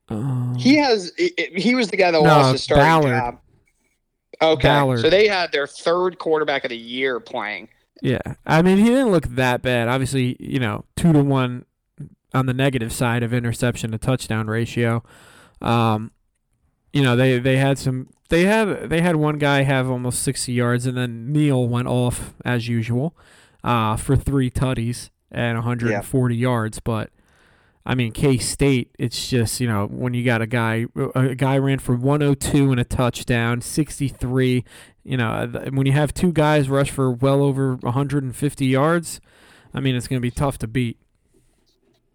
[0.09, 1.13] Um, He has.
[1.17, 3.19] He he was the guy that No, lost his starting Ballard.
[3.19, 3.39] job.
[4.43, 5.01] Okay, Ballard.
[5.01, 7.69] so they had their third quarterback of the year playing.
[8.03, 9.89] Yeah, I mean he didn't look that bad.
[9.89, 11.65] Obviously, you know, two to one
[12.35, 15.03] on the negative side of interception to touchdown ratio.
[15.63, 16.11] Um,
[16.93, 18.09] you know, they they had some.
[18.31, 22.35] They had they had one guy have almost sixty yards, and then Neal went off
[22.45, 23.17] as usual,
[23.63, 26.81] uh, for three tutties and 140 yards.
[26.81, 27.11] But
[27.85, 31.59] I mean, K State, it's just you know when you got a guy a guy
[31.59, 34.65] ran for 102 and a touchdown, 63
[35.05, 39.21] you know, uh, when you have two guys rush for well over 150 yards,
[39.73, 40.99] I mean, it's going to be tough to beat.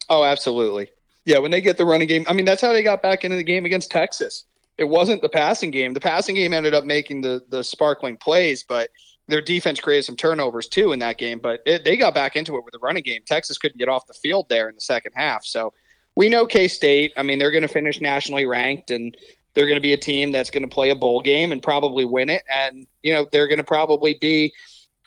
[0.10, 0.90] Oh, absolutely.
[1.26, 3.38] Yeah, when they get the running game, I mean, that's how they got back into
[3.38, 4.46] the game against Texas.
[4.78, 5.94] It wasn't the passing game.
[5.94, 8.90] The passing game ended up making the the sparkling plays, but
[9.28, 11.38] their defense created some turnovers too in that game.
[11.40, 13.22] But it, they got back into it with the running game.
[13.26, 15.46] Texas couldn't get off the field there in the second half.
[15.46, 15.74] So
[16.16, 17.14] we know K State.
[17.18, 19.16] I mean, they're going to finish nationally ranked, and
[19.54, 22.06] they're going to be a team that's going to play a bowl game and probably
[22.06, 22.44] win it.
[22.54, 24.54] And you know, they're going to probably be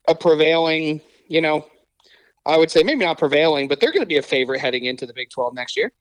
[0.09, 1.01] a prevailing.
[1.29, 1.67] You know,
[2.45, 5.07] I would say maybe not prevailing, but they're going to be a favorite heading into
[5.07, 5.93] the Big Twelve next year.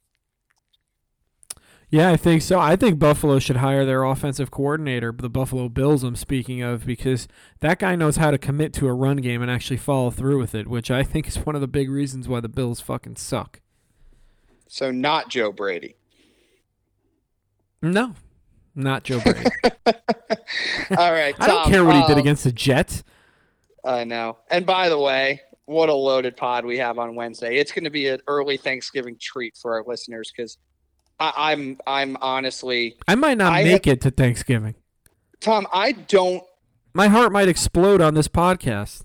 [1.91, 2.57] Yeah, I think so.
[2.57, 7.27] I think Buffalo should hire their offensive coordinator, the Buffalo Bills, I'm speaking of, because
[7.59, 10.55] that guy knows how to commit to a run game and actually follow through with
[10.55, 13.59] it, which I think is one of the big reasons why the Bills fucking suck.
[14.69, 15.97] So not Joe Brady.
[17.81, 18.15] No,
[18.75, 19.49] not Joe Brady.
[20.97, 23.03] All right, I don't care what he did um, against the Jets.
[23.83, 24.37] I know.
[24.49, 27.57] And by the way, what a loaded pod we have on Wednesday.
[27.57, 30.57] It's going to be an early Thanksgiving treat for our listeners because
[31.19, 34.75] I'm I'm honestly I might not I make it to Thanksgiving.
[35.39, 35.67] Tom.
[35.71, 36.43] I don't.
[36.93, 39.03] My heart might explode on this podcast.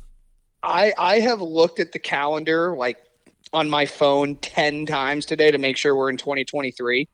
[0.63, 2.99] I I have looked at the calendar like
[3.53, 7.09] on my phone ten times today to make sure we're in 2023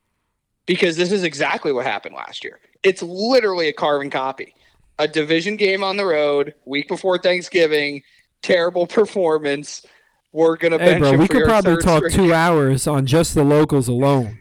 [0.65, 2.59] because this is exactly what happened last year.
[2.83, 4.55] It's literally a carbon copy.
[4.99, 8.03] A division game on the road, week before Thanksgiving,
[8.41, 9.85] terrible performance.
[10.31, 12.27] We're gonna Hey, bench bro, we could probably talk string.
[12.27, 14.39] two hours on just the locals alone.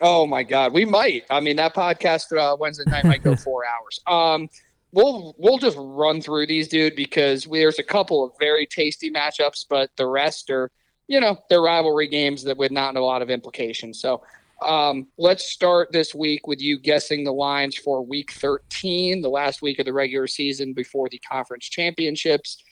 [0.00, 1.24] Oh my God, we might.
[1.30, 4.00] I mean, that podcast uh, Wednesday night might go four hours.
[4.06, 4.48] Um,
[4.92, 9.10] we'll we'll just run through these, dude, because we, there's a couple of very tasty
[9.10, 10.70] matchups, but the rest are,
[11.08, 14.00] you know, they're rivalry games that with not a lot of implications.
[14.00, 14.22] So,
[14.64, 19.62] um, let's start this week with you guessing the lines for Week 13, the last
[19.62, 22.62] week of the regular season before the conference championships.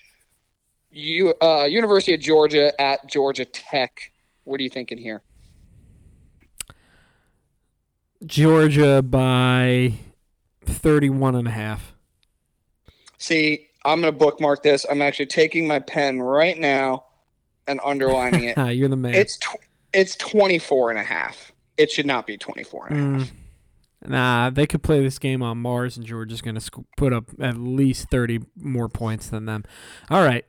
[0.90, 4.12] You, uh, University of Georgia at Georgia Tech.
[4.44, 5.22] What are you thinking here?
[8.26, 9.94] Georgia by
[10.64, 11.94] 31 and a half.
[13.18, 14.86] See, I'm going to bookmark this.
[14.90, 17.04] I'm actually taking my pen right now
[17.66, 18.56] and underlining it.
[18.74, 19.14] You're the man.
[19.14, 19.56] it's tw-
[19.92, 21.51] it's 24 and a half.
[21.76, 23.28] It should not be 24 and a half.
[23.28, 23.32] Mm.
[24.04, 27.26] Nah, they could play this game on Mars, and Georgia's going to sc- put up
[27.40, 29.64] at least 30 more points than them.
[30.10, 30.44] All right.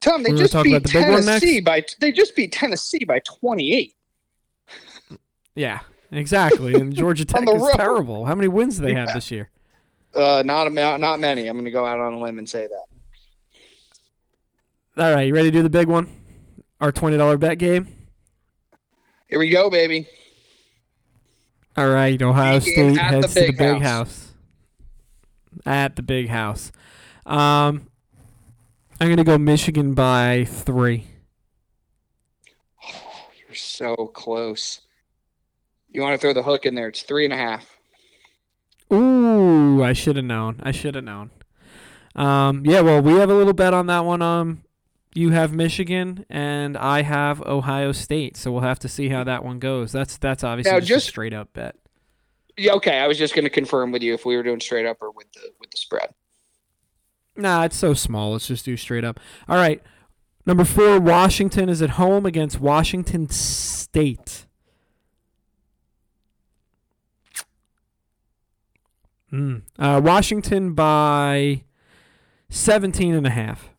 [0.00, 3.94] Tom, they We're just beat about the Tennessee by they just beat Tennessee by 28.
[5.54, 5.80] Yeah,
[6.12, 6.74] exactly.
[6.74, 7.72] And Georgia Tech is road.
[7.74, 8.26] terrible.
[8.26, 9.50] How many wins do they have this year?
[10.14, 11.48] Uh, not a, not many.
[11.48, 15.02] I'm going to go out on a limb and say that.
[15.02, 16.08] All right, you ready to do the big one?
[16.80, 17.88] Our $20 bet game?
[19.28, 20.06] Here we go, baby.
[21.76, 23.82] All right, Ohio State at the heads to the big house.
[23.82, 24.32] house.
[25.66, 26.72] At the big house.
[27.26, 27.88] Um,
[28.98, 31.06] I'm going to go Michigan by three.
[33.46, 34.80] You're so close.
[35.90, 36.88] You want to throw the hook in there?
[36.88, 37.76] It's three and a half.
[38.92, 40.60] Ooh, I should have known.
[40.62, 41.30] I should have known.
[42.14, 44.22] Um, yeah, well, we have a little bet on that one.
[44.22, 44.62] Um,
[45.16, 49.44] you have Michigan, and I have Ohio State, so we'll have to see how that
[49.44, 49.92] one goes.
[49.92, 51.76] That's that's obviously Now, just, just- a straight up bet.
[52.58, 52.98] Yeah, okay.
[52.98, 55.10] I was just going to confirm with you if we were doing straight up or
[55.10, 56.14] with the with the spread.
[57.36, 58.32] Nah, it's so small.
[58.32, 59.20] Let's just do straight up.
[59.46, 59.82] All right,
[60.46, 64.46] number four, Washington is at home against Washington State.
[69.32, 69.62] Mm.
[69.78, 71.64] Uh, Washington by
[72.48, 73.70] 17 and a half.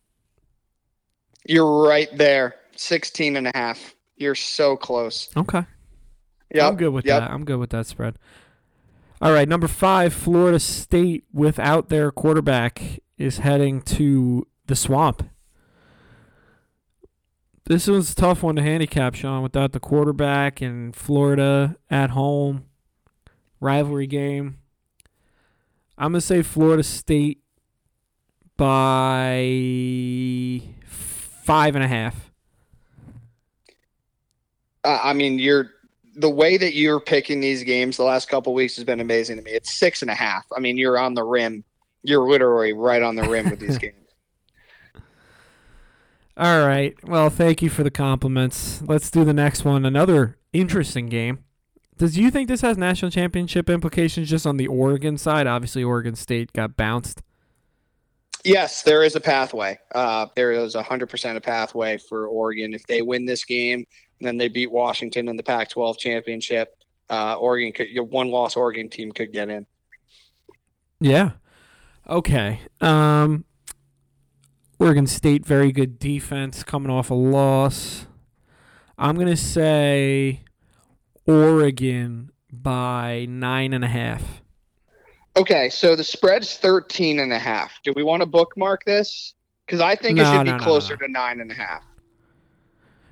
[1.48, 2.54] You're right there.
[2.76, 3.94] 16 and a half.
[4.16, 5.30] You're so close.
[5.36, 5.64] Okay.
[6.54, 6.68] Yeah.
[6.68, 7.22] I'm good with yep.
[7.22, 7.30] that.
[7.30, 8.18] I'm good with that spread.
[9.20, 15.28] All right, number five, Florida State without their quarterback is heading to the swamp.
[17.64, 22.66] This was a tough one to handicap, Sean, without the quarterback and Florida at home.
[23.60, 24.58] Rivalry game.
[25.98, 27.42] I'm gonna say Florida State
[28.56, 29.42] by
[31.48, 32.30] five and a half.
[34.84, 35.70] Uh, I mean, you're
[36.14, 39.42] the way that you're picking these games the last couple weeks has been amazing to
[39.42, 39.52] me.
[39.52, 40.44] It's six and a half.
[40.54, 41.64] I mean, you're on the rim.
[42.02, 43.94] You're literally right on the rim with these games.
[46.36, 46.94] All right.
[47.02, 48.82] Well, thank you for the compliments.
[48.82, 49.86] Let's do the next one.
[49.86, 51.44] Another interesting game.
[51.96, 55.46] Does you think this has national championship implications just on the Oregon side?
[55.46, 57.22] Obviously, Oregon State got bounced.
[58.44, 59.78] Yes, there is a pathway.
[59.94, 63.84] Uh, there is a hundred percent a pathway for Oregon if they win this game,
[64.18, 66.74] and then they beat Washington in the Pac-12 championship.
[67.10, 69.66] Uh, Oregon could your one loss Oregon team could get in.
[71.00, 71.32] Yeah.
[72.08, 72.60] Okay.
[72.80, 73.44] Um,
[74.78, 78.06] Oregon State very good defense coming off a loss.
[78.96, 80.42] I'm gonna say
[81.26, 84.42] Oregon by nine and a half.
[85.38, 87.80] Okay, so the spread's 13 and a half.
[87.84, 89.34] Do we want to bookmark this?
[89.64, 91.06] Because I think it No, should be no, no, closer no.
[91.06, 91.84] to nine and a half.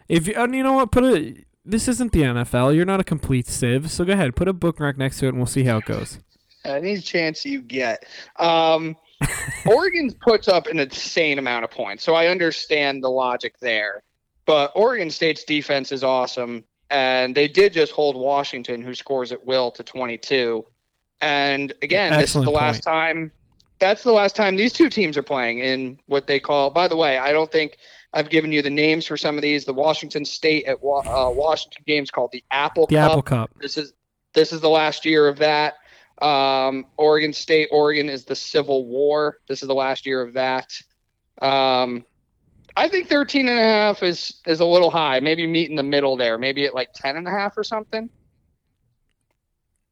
[0.09, 1.45] If you, and you know what, put a.
[1.65, 2.75] This isn't the NFL.
[2.75, 5.39] You're not a complete sieve, so go ahead, put a bookmark next to it, and
[5.39, 6.19] we'll see how it goes.
[6.65, 8.05] Any chance you get.
[8.37, 8.97] Um,
[9.67, 14.03] Oregon puts up an insane amount of points, so I understand the logic there.
[14.47, 19.45] But Oregon State's defense is awesome, and they did just hold Washington, who scores at
[19.45, 20.65] will, to 22.
[21.21, 23.33] And again, this is Excellent the last time.
[23.79, 26.71] That's the last time these two teams are playing in what they call.
[26.71, 27.79] By the way, I don't think
[28.13, 29.65] I've given you the names for some of these.
[29.65, 33.11] The Washington State at Wa- uh, Washington games called the Apple The Cup.
[33.11, 33.51] Apple Cup.
[33.61, 33.93] This is
[34.33, 35.75] this is the last year of that.
[36.23, 39.39] Um, Oregon State, Oregon is the Civil War.
[39.49, 40.73] This is the last year of that.
[41.43, 42.05] Um,
[42.77, 45.21] I think 13 and a half is is a little high.
[45.21, 46.39] Maybe meet in the middle there.
[46.39, 48.09] Maybe at like 10 and a half or something.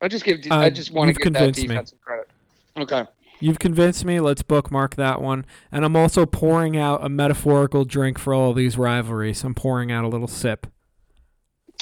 [0.00, 1.62] I just give I Uh, just want to give that me.
[1.66, 2.28] defense some credit.
[2.76, 3.04] Okay.
[3.40, 4.20] You've convinced me.
[4.20, 5.44] Let's bookmark that one.
[5.72, 9.44] And I'm also pouring out a metaphorical drink for all these rivalries.
[9.44, 10.66] I'm pouring out a little sip.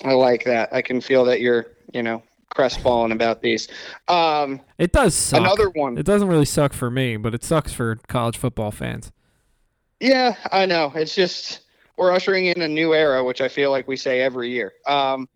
[0.05, 0.73] I like that.
[0.73, 2.23] I can feel that you're, you know,
[2.55, 3.69] crestfallen about these.
[4.09, 5.41] Um, It does suck.
[5.41, 5.97] another one.
[5.99, 9.13] It doesn't really suck for me, but it sucks for college football fans.
[10.01, 10.93] Yeah, I know.
[10.97, 11.61] It's just
[11.97, 14.73] we're ushering in a new era, which I feel like we say every year.
[14.87, 15.29] Um,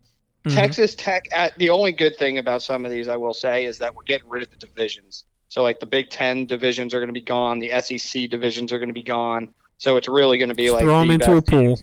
[0.46, 0.54] Mhm.
[0.54, 1.28] Texas Tech.
[1.32, 4.04] At, the only good thing about some of these, I will say, is that we're
[4.04, 5.24] getting rid of the divisions.
[5.48, 7.58] So, like the Big Ten divisions are going to be gone.
[7.58, 9.48] The SEC divisions are going to be gone.
[9.78, 11.78] So it's really going to be Just like throw them into a pool.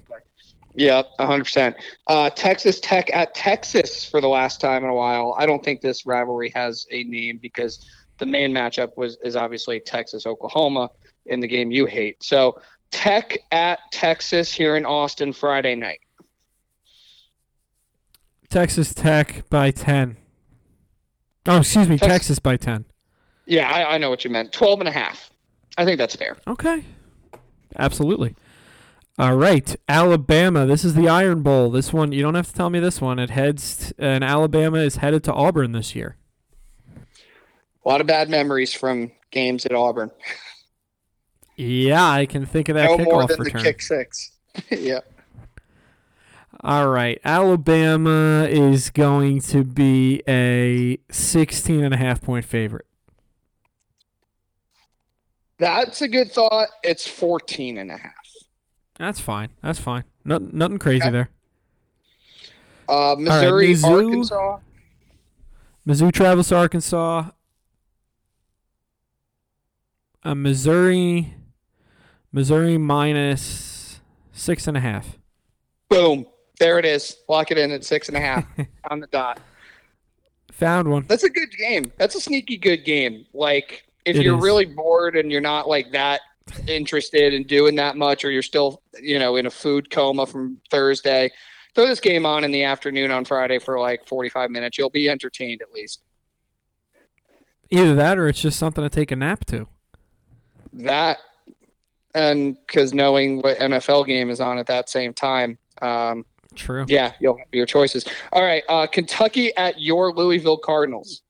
[0.75, 1.75] Yep, 100%.
[2.07, 5.35] Uh, Texas Tech at Texas for the last time in a while.
[5.37, 9.79] I don't think this rivalry has a name because the main matchup was is obviously
[9.79, 10.89] Texas Oklahoma
[11.27, 12.23] in the game you hate.
[12.23, 15.99] So Tech at Texas here in Austin Friday night.
[18.53, 20.15] Texas Tech by 10.
[21.47, 21.97] Oh, excuse me.
[21.97, 22.85] Tex- Texas by 10.
[23.47, 24.53] Yeah, I, I know what you meant.
[24.53, 25.31] 12 and a half.
[25.75, 26.37] I think that's fair.
[26.45, 26.83] Okay.
[27.77, 28.35] Absolutely.
[29.17, 29.75] All right.
[29.89, 30.67] Alabama.
[30.67, 31.71] This is the Iron Bowl.
[31.71, 33.17] This one, you don't have to tell me this one.
[33.17, 36.17] It heads, and Alabama is headed to Auburn this year.
[36.95, 40.11] A lot of bad memories from games at Auburn.
[41.55, 43.63] Yeah, I can think of that no more than return.
[43.63, 44.31] the kick six.
[44.69, 44.99] yeah.
[46.61, 47.19] All right.
[47.25, 52.85] Alabama is going to be a 16 and a half point favorite.
[55.57, 56.69] That's a good thought.
[56.83, 58.13] It's 14 and a half.
[58.97, 59.49] That's fine.
[59.61, 60.03] That's fine.
[60.25, 61.11] Nothing, nothing crazy Okay.
[61.11, 61.29] there.
[62.87, 64.05] Uh, Missouri, Mizzou.
[64.05, 64.57] Arkansas.
[65.87, 67.29] Mizzou travels to Arkansas.
[70.23, 71.33] Uh, Missouri,
[72.31, 73.99] Missouri minus
[74.31, 75.17] six and a half.
[75.89, 76.25] Boom.
[76.59, 77.17] There it is.
[77.27, 78.45] Lock it in at six and a half
[78.89, 79.39] on the dot.
[80.53, 81.05] Found one.
[81.07, 81.91] That's a good game.
[81.97, 83.25] That's a sneaky good game.
[83.33, 84.43] Like if It you're is.
[84.43, 86.21] really bored and you're not like that
[86.67, 90.59] interested in doing that much, or you're still you know in a food coma from
[90.69, 91.31] Thursday,
[91.73, 94.77] throw this game on in the afternoon on Friday for like 45 minutes.
[94.77, 96.01] You'll be entertained at least.
[97.71, 99.67] Either that or it's just something to take a nap to.
[100.73, 101.17] That
[102.13, 105.57] and because knowing what NFL game is on at that same time.
[105.81, 106.85] Um, True.
[106.87, 108.05] yeah, you'll have your choices.
[108.31, 111.21] All right, uh, Kentucky at your Louisville Cardinals.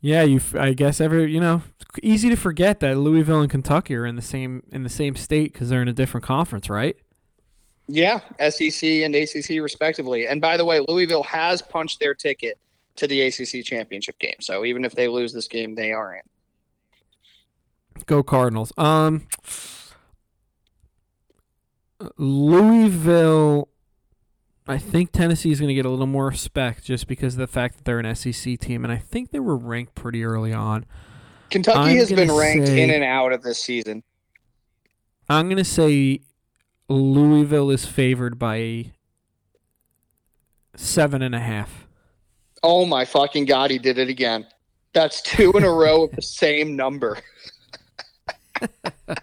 [0.00, 0.40] Yeah, you.
[0.54, 1.62] I guess every you know,
[2.02, 5.52] easy to forget that Louisville and Kentucky are in the same in the same state
[5.52, 6.96] because they're in a different conference, right?
[7.88, 8.20] Yeah,
[8.50, 10.26] SEC and ACC respectively.
[10.26, 12.58] And by the way, Louisville has punched their ticket
[12.96, 14.36] to the ACC championship game.
[14.40, 16.22] So even if they lose this game, they are in.
[18.06, 18.72] Go Cardinals.
[18.76, 19.26] Um,
[22.18, 23.68] Louisville.
[24.68, 27.46] I think Tennessee is going to get a little more respect just because of the
[27.46, 30.84] fact that they're an SEC team, and I think they were ranked pretty early on.
[31.50, 34.02] Kentucky I'm has been ranked say- in and out of this season.
[35.28, 36.20] I'm going to say
[36.88, 38.92] Louisville is favored by
[40.74, 41.86] seven and a half.
[42.62, 44.46] Oh my fucking god, he did it again.
[44.92, 47.18] That's two in a row of the same number.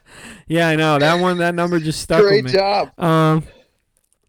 [0.48, 1.38] Yeah, I know that one.
[1.38, 2.60] That number just stuck Great with me.
[2.60, 3.00] job.
[3.00, 3.44] Um,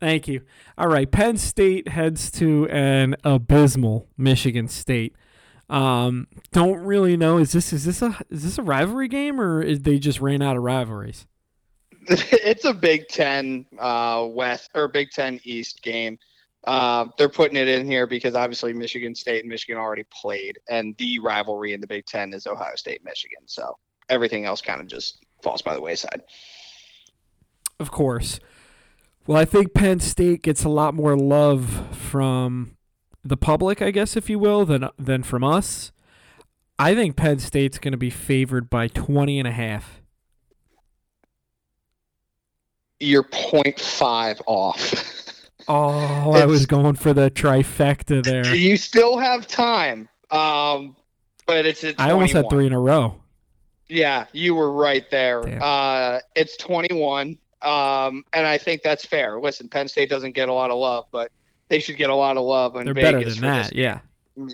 [0.01, 0.43] thank you.
[0.79, 5.15] All right, Penn State heads to an abysmal Michigan State.
[5.69, 7.39] Um, don't really know.
[7.39, 10.43] Is this is this a is this a rivalry game or is they just ran
[10.43, 11.27] out of rivalries?
[12.09, 16.19] it's a Big Ten uh, West or Big Ten East game.
[16.67, 20.95] Uh, they're putting it in here because obviously Michigan State and Michigan already played, and
[20.99, 23.41] the rivalry in the Big Ten is Ohio State Michigan.
[23.47, 23.77] So
[24.09, 26.23] everything else kind of just falls by the wayside.
[27.79, 28.41] Of course.
[29.27, 32.77] Well, I think Penn State gets a lot more love from
[33.25, 35.93] the public, I guess, if you will, than than from us.
[36.79, 40.03] I think Penn State's going to be favored by 20 and a half.
[43.01, 45.21] You're 0.5 off.
[45.67, 48.55] Oh, I was going for the trifecta there.
[48.55, 50.95] you still have time, um,
[51.47, 53.19] but it's I almost had three in a row.
[53.89, 55.43] Yeah, you were right there.
[55.43, 55.63] Damn.
[55.63, 59.41] Uh, it's 21, um, and I think that's fair.
[59.41, 61.31] Listen, Penn State doesn't get a lot of love, but
[61.69, 63.63] they should get a lot of love in They're Vegas better than that.
[63.65, 64.01] this Yeah.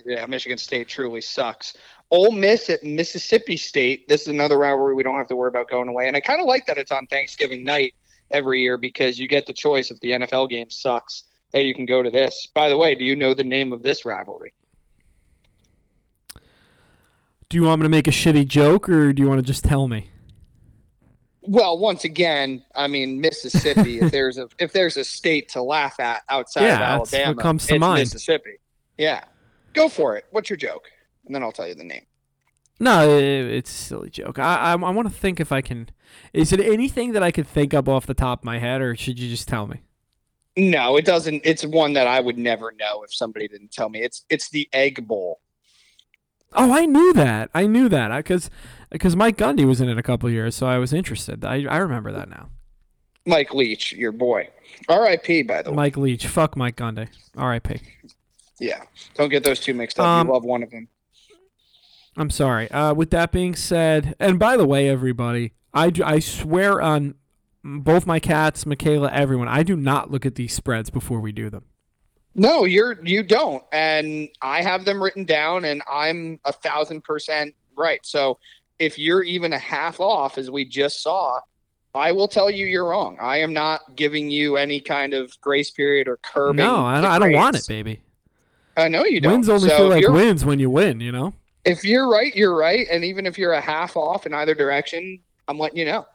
[0.05, 1.76] yeah, Michigan State truly sucks.
[2.11, 4.09] Ole Miss at Mississippi State.
[4.09, 6.09] This is another rivalry we don't have to worry about going away.
[6.09, 7.95] And I kind of like that it's on Thanksgiving night
[8.31, 11.24] every year because you get the choice if the NFL game sucks.
[11.53, 12.49] Hey, you can go to this.
[12.53, 14.53] By the way, do you know the name of this rivalry?
[17.51, 19.64] Do you want me to make a shitty joke or do you want to just
[19.64, 20.09] tell me?
[21.42, 23.98] Well, once again, I mean Mississippi.
[23.98, 27.38] if there's a if there's a state to laugh at outside Yeah, of that's what
[27.40, 27.98] comes to it's mind.
[28.01, 28.61] Mississippi.
[28.96, 29.24] Yeah,
[29.72, 30.26] go for it.
[30.30, 30.88] What's your joke?
[31.26, 32.07] And then I'll tell you the name.
[32.78, 34.38] No, it's a silly joke.
[34.38, 35.88] I I, I want to think if I can.
[36.32, 38.94] Is it anything that I could think up off the top of my head, or
[38.94, 39.80] should you just tell me?
[40.57, 41.42] No, it doesn't.
[41.44, 44.03] It's one that I would never know if somebody didn't tell me.
[44.03, 45.40] It's it's the Egg Bowl.
[46.53, 47.51] Oh, I knew that.
[47.55, 48.51] I knew that because
[48.90, 51.44] because Mike Gundy was in it a couple of years, so I was interested.
[51.44, 52.51] I I remember that now.
[53.26, 54.48] Mike Leach, your boy.
[54.88, 55.42] R.I.P.
[55.42, 55.76] By the way.
[55.76, 57.09] Mike Leach, fuck Mike Gundy.
[57.36, 57.80] R.I.P.
[58.59, 58.82] Yeah,
[59.14, 60.07] don't get those two mixed up.
[60.07, 60.88] Um, you love one of them.
[62.16, 62.70] I'm sorry.
[62.70, 67.14] Uh, with that being said, and by the way, everybody, I, I swear on
[67.62, 71.48] both my cats, Michaela, everyone, I do not look at these spreads before we do
[71.48, 71.64] them.
[72.35, 77.55] No, you're you don't, and I have them written down, and I'm a thousand percent
[77.76, 78.01] right.
[78.05, 78.39] So
[78.78, 81.41] if you're even a half off, as we just saw,
[81.95, 83.18] I will tell you you're wrong.
[83.20, 86.64] I am not giving you any kind of grace period or curbing.
[86.64, 88.01] No, I don't, I don't want it, baby.
[88.76, 89.33] I know you don't.
[89.33, 91.35] Wins only So feel like wins when you win, you know?
[91.64, 95.18] If you're right, you're right, and even if you're a half off in either direction,
[95.49, 96.07] I'm letting you know.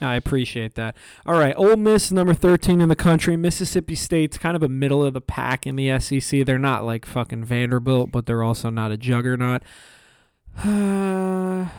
[0.00, 0.96] I appreciate that.
[1.24, 3.36] All right, Ole Miss, number 13 in the country.
[3.36, 6.44] Mississippi State's kind of a middle of the pack in the SEC.
[6.44, 9.62] They're not like fucking Vanderbilt, but they're also not a juggernaut.
[10.64, 11.68] Uh,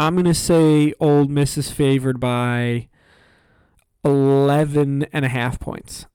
[0.00, 2.88] I'm going to say Ole Miss is favored by
[4.04, 6.06] 11 and a half points.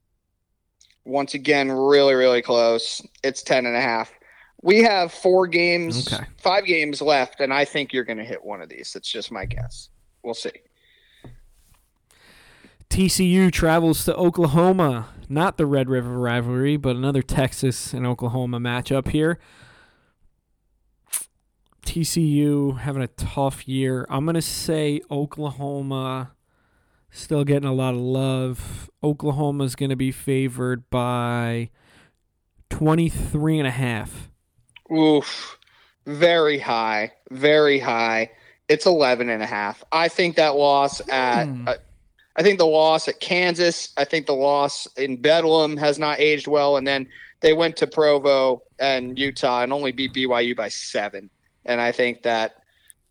[1.04, 3.02] Once again, really, really close.
[3.22, 4.10] It's 10 and a half.
[4.62, 6.24] We have four games, Okay.
[6.38, 8.94] five games left, and I think you're going to hit one of these.
[8.94, 9.90] That's just my guess.
[10.24, 10.52] We'll see.
[12.88, 15.08] TCU travels to Oklahoma.
[15.28, 19.38] Not the Red River rivalry, but another Texas and Oklahoma matchup here.
[21.84, 24.06] TCU having a tough year.
[24.08, 26.32] I'm going to say Oklahoma
[27.10, 28.90] still getting a lot of love.
[29.02, 31.70] Oklahoma's going to be favored by
[32.70, 34.30] 23 and a half.
[34.90, 35.58] Oof.
[36.06, 37.12] Very high.
[37.30, 38.30] Very high.
[38.68, 39.84] It's 11 and a half.
[39.92, 41.44] I think that loss at.
[41.46, 41.68] Hmm.
[41.68, 41.74] uh,
[42.36, 43.92] I think the loss at Kansas.
[43.96, 46.76] I think the loss in Bedlam has not aged well.
[46.76, 47.06] And then
[47.40, 51.30] they went to Provo and Utah and only beat BYU by seven.
[51.64, 52.56] And I think that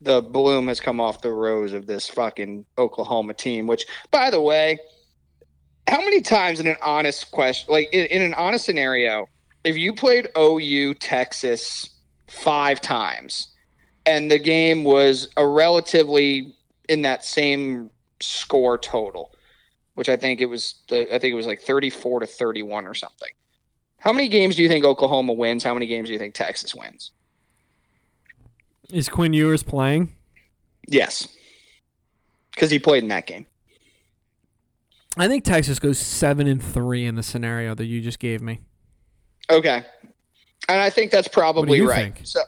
[0.02, 3.66] the bloom has come off the rose of this fucking Oklahoma team.
[3.66, 4.78] Which, by the way,
[5.88, 9.28] how many times in an honest question, like in, in an honest scenario,
[9.64, 11.90] if you played OU Texas
[12.28, 13.53] five times
[14.06, 16.54] and the game was a relatively
[16.90, 17.90] in that same
[18.20, 19.34] score total,
[19.96, 22.94] which I think it was the, I think it was like 34 to 31 or
[22.94, 23.32] something.
[24.00, 25.64] How many games do you think Oklahoma wins?
[25.64, 27.12] How many games do you think Texas wins?
[28.90, 30.14] Is Quinn Ewers playing?
[30.88, 31.30] Yes.
[32.58, 33.46] Cuz he played in that game.
[35.16, 38.60] I think Texas goes 7 and 3 in the scenario that you just gave me.
[39.50, 39.84] Okay.
[40.68, 42.14] And I think that's probably you right.
[42.16, 42.22] think?
[42.24, 42.42] So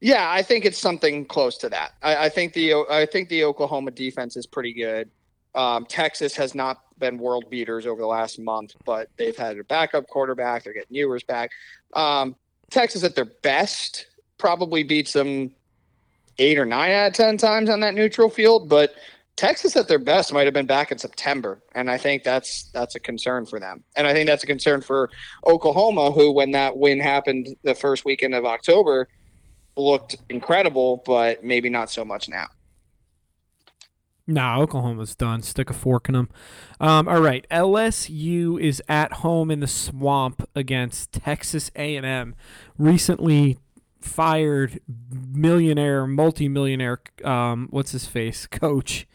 [0.00, 1.94] yeah, I think it's something close to that.
[2.02, 5.10] I, I think the I think the Oklahoma defense is pretty good.
[5.54, 9.64] Um, Texas has not been world beaters over the last month, but they've had a
[9.64, 10.64] backup quarterback.
[10.64, 11.50] They're getting Ewers back.
[11.94, 12.36] Um,
[12.70, 14.06] Texas at their best
[14.38, 15.52] probably beats them
[16.38, 18.94] eight or nine out of ten times on that neutral field, but
[19.36, 22.94] Texas at their best might have been back in September, and I think that's that's
[22.94, 23.84] a concern for them.
[23.94, 25.10] And I think that's a concern for
[25.46, 29.08] Oklahoma, who, when that win happened the first weekend of October,
[29.76, 32.46] looked incredible, but maybe not so much now.
[34.26, 35.42] Nah, Oklahoma's done.
[35.42, 36.28] Stick a fork in them.
[36.80, 42.34] Um, all right, LSU is at home in the swamp against Texas A&M.
[42.76, 43.58] Recently
[44.00, 44.80] fired
[45.32, 49.06] millionaire, multimillionaire, um, what's his face, coach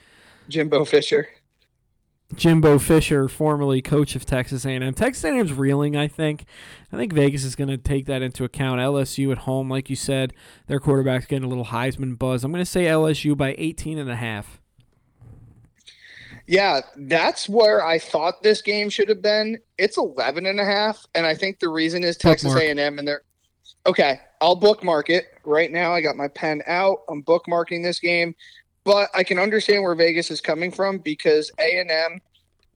[0.47, 1.28] Jimbo Fisher.
[2.36, 4.93] Jimbo Fisher, formerly coach of Texas A&M.
[4.93, 6.45] Texas A&M's reeling, I think.
[6.91, 8.79] I think Vegas is going to take that into account.
[8.79, 10.34] LSU at home, like you said,
[10.67, 12.43] their quarterback's getting a little Heisman buzz.
[12.43, 14.59] I'm going to say LSU by 18 and a half.
[16.47, 19.57] Yeah, that's where I thought this game should have been.
[19.77, 22.77] It's 11 and a half, and I think the reason is Texas Bookmark.
[22.77, 23.21] A&M and they're
[23.86, 25.91] Okay, I'll bookmark it right now.
[25.91, 26.99] I got my pen out.
[27.09, 28.36] I'm bookmarking this game,
[28.84, 32.19] but I can understand where Vegas is coming from because A&M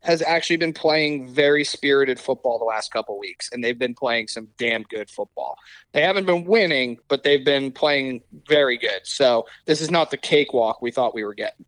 [0.06, 4.28] has actually been playing very spirited football the last couple weeks, and they've been playing
[4.28, 5.58] some damn good football.
[5.94, 9.02] They haven't been winning, but they've been playing very good.
[9.04, 11.66] So this is not the cakewalk we thought we were getting.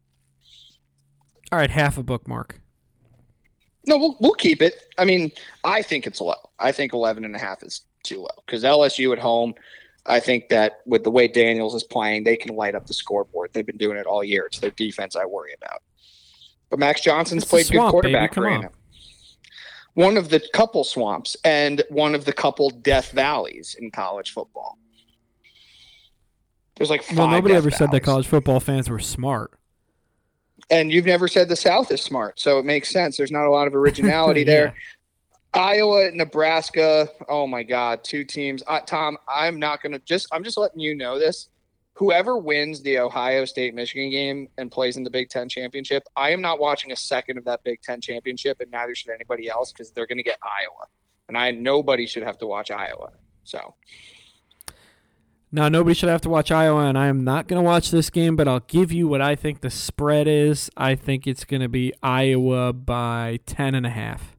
[1.52, 2.62] All right, half a bookmark.
[3.88, 4.76] No, we'll, we'll keep it.
[4.98, 5.32] I mean,
[5.64, 6.36] I think it's low.
[6.60, 9.56] I think 11 and a half is too low because LSU at home,
[10.08, 13.52] I think that with the way Daniels is playing, they can light up the scoreboard.
[13.54, 14.46] They've been doing it all year.
[14.46, 15.82] It's their defense I worry about.
[16.70, 18.36] But Max Johnson's It's played swamp, good quarterback baby.
[18.36, 18.62] Come for on.
[18.64, 18.72] him.
[19.94, 24.78] One of the couple swamps and one of the couple death valleys in college football.
[26.78, 27.18] There's like five.
[27.18, 29.52] Well, nobody ever said that college football fans were smart.
[30.70, 33.18] And you've never said the South is smart, so it makes sense.
[33.18, 34.76] There's not a lot of originality there.
[35.54, 37.10] Iowa, Nebraska.
[37.30, 38.64] Oh my God, two teams.
[38.68, 40.28] Uh, Tom, I'm not gonna just.
[40.32, 41.50] I'm just letting you know this.
[41.94, 46.30] Whoever wins the Ohio State Michigan game and plays in the Big Ten championship, I
[46.32, 49.72] am not watching a second of that Big Ten championship, and neither should anybody else
[49.72, 50.88] because they're gonna get Iowa,
[51.28, 53.12] and I nobody should have to watch Iowa.
[53.44, 53.74] So
[55.52, 58.10] Now, nobody should have to watch Iowa, and I am not going to watch this
[58.10, 60.70] game, but I'll give you what I think the spread is.
[60.76, 64.37] I think it's going to be Iowa by 10 and a half.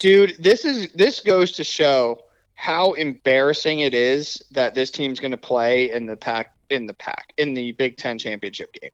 [0.00, 2.20] Dude this is this goes to show
[2.54, 6.94] how embarrassing it is that this team's going to play in the pack in the
[6.94, 8.90] pack in the big ten championship game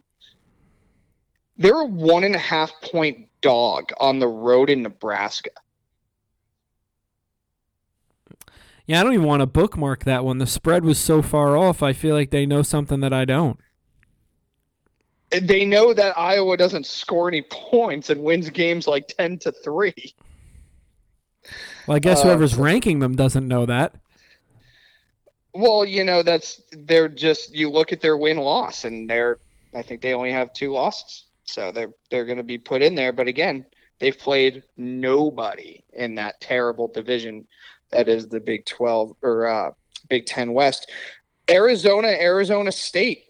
[1.56, 5.50] they're a one and a half point dog on the road in nebraska
[8.86, 10.38] Yeah, I don't even want to bookmark that one.
[10.38, 13.58] The spread was so far off, I feel like they know something that I don't.
[15.30, 19.92] they know that iowa doesn't score any points and wins games like 10 to 3
[21.86, 23.94] Well, I guess Uh, whoever's ranking them doesn't know that.
[25.54, 29.38] well you know that's they're just you look at their win loss and they're
[29.74, 31.24] i think they only have two losses.
[31.44, 33.12] So they're they're going to be put in there.
[33.12, 33.64] But again
[33.98, 37.46] they've played nobody in that terrible division
[37.90, 39.70] that is the big 12 or uh,
[40.10, 40.90] big 10 west.
[41.48, 43.22] Arizona arizona state.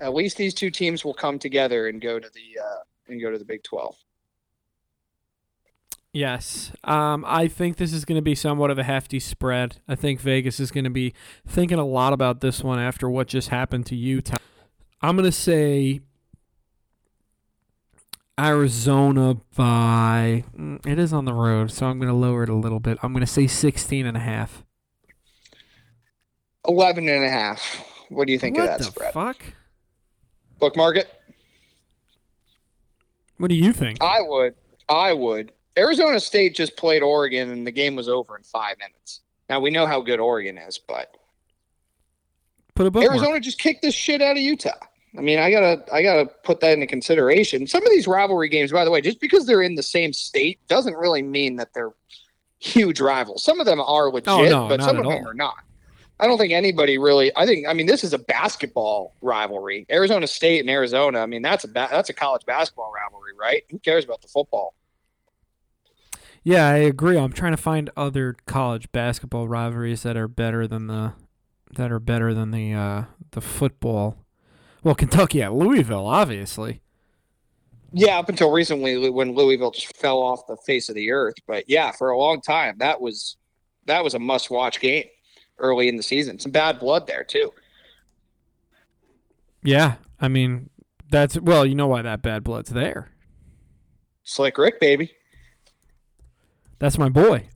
[0.00, 3.30] At least these two teams will come together and go to the uh, and go
[3.30, 3.96] to the big 12
[6.12, 6.72] Yes.
[6.84, 9.76] Um, I think this is going to be somewhat of a hefty spread.
[9.86, 11.12] I think Vegas is going to be
[11.46, 14.36] thinking a lot about this one after what just happened to Utah.
[15.02, 16.00] I'm going to say
[18.40, 22.54] Arizona by mm, it is on the road, so I'm going to lower it a
[22.54, 22.98] little bit.
[23.02, 24.64] I'm going to say 16 and a half.
[26.66, 29.42] 11 and a half what do you think what of that the spread fuck?
[30.58, 31.08] bookmark it
[33.38, 34.02] What do you think?
[34.02, 34.54] I would.
[34.88, 35.52] I would.
[35.78, 39.20] Arizona State just played Oregon and the game was over in five minutes.
[39.48, 41.14] Now we know how good Oregon is, but
[42.74, 43.12] Put a bookmark.
[43.16, 44.70] Arizona just kicked this shit out of Utah.
[45.16, 47.66] I mean, I gotta, I gotta put that into consideration.
[47.66, 50.60] Some of these rivalry games, by the way, just because they're in the same state
[50.68, 51.92] doesn't really mean that they're
[52.60, 53.42] huge rivals.
[53.42, 55.56] Some of them are legit, Oh, no, but some of them are not.
[56.20, 57.30] I don't think anybody really.
[57.36, 57.66] I think.
[57.68, 59.86] I mean, this is a basketball rivalry.
[59.90, 61.20] Arizona State and Arizona.
[61.20, 63.62] I mean, that's a ba- that's a college basketball rivalry, right?
[63.70, 64.74] Who cares about the football?
[66.48, 67.18] Yeah, I agree.
[67.18, 71.12] I'm trying to find other college basketball rivalries that are better than the
[71.76, 74.24] that are better than the uh, the football.
[74.82, 76.80] Well, Kentucky at Louisville, obviously.
[77.92, 81.34] Yeah, up until recently when Louisville just fell off the face of the earth.
[81.46, 83.36] But yeah, for a long time that was
[83.84, 85.04] that was a must watch game
[85.58, 86.38] early in the season.
[86.38, 87.52] Some bad blood there too.
[89.62, 90.70] Yeah, I mean,
[91.10, 93.10] That's well, you know why that bad blood's there.
[94.24, 95.12] Slick Rick, baby.
[96.78, 97.48] That's my boy.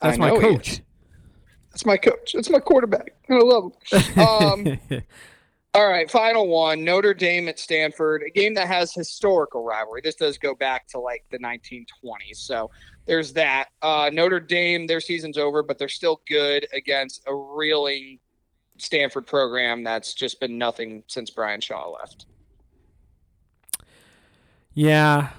[0.00, 0.82] That's my coach.
[1.70, 2.32] That's my coach.
[2.32, 3.14] That's my quarterback.
[3.28, 4.18] I love him.
[4.18, 4.78] Um,
[5.74, 6.84] all right, final one.
[6.84, 10.00] Notre Dame at Stanford, a game that has historical rivalry.
[10.02, 12.36] This does go back to like the 1920s.
[12.36, 12.70] So
[13.04, 13.68] there's that.
[13.82, 18.18] Uh, Notre Dame, their season's over, but they're still good against a reeling
[18.78, 22.26] Stanford program that's just been nothing since Brian Shaw left.
[24.74, 25.30] yeah.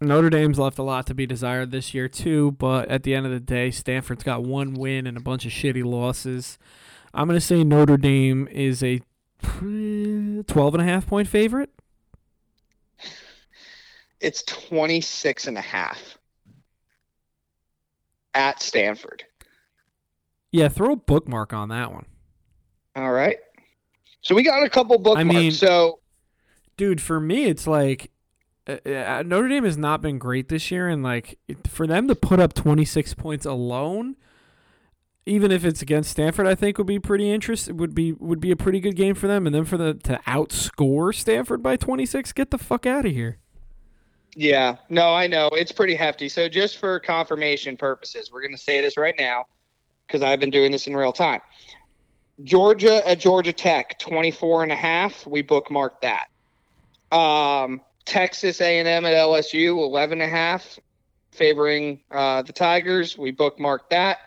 [0.00, 3.26] Notre Dame's left a lot to be desired this year too, but at the end
[3.26, 6.58] of the day, Stanford's got one win and a bunch of shitty losses.
[7.12, 9.00] I'm going to say Notre Dame is a
[9.42, 11.70] 12 and a half point favorite.
[14.20, 15.98] It's 26 and a half
[18.34, 19.24] at Stanford.
[20.52, 22.06] Yeah, throw a bookmark on that one.
[22.96, 23.36] All right.
[24.22, 25.34] So we got a couple bookmarks.
[25.34, 25.98] mean- so
[26.76, 28.10] dude for me it's like
[28.86, 32.08] uh, uh, notre dame has not been great this year and like it- for them
[32.08, 34.16] to put up 26 points alone
[35.26, 38.40] even if it's against stanford i think would be pretty interesting it would be would
[38.40, 41.76] be a pretty good game for them and then for them to outscore stanford by
[41.76, 43.38] 26 get the fuck out of here
[44.36, 45.48] Yeah, no, I know.
[45.48, 46.28] It's pretty hefty.
[46.28, 49.46] So just for confirmation purposes, we're going to say this right now
[50.06, 51.40] because I've been doing this in real time.
[52.44, 55.26] Georgia at Georgia Tech, 24 and a half.
[55.26, 56.28] We bookmarked that.
[57.16, 60.78] Um, Texas A&M at LSU, 11 and a half,
[61.32, 63.16] favoring uh, the Tigers.
[63.16, 64.18] We bookmarked that.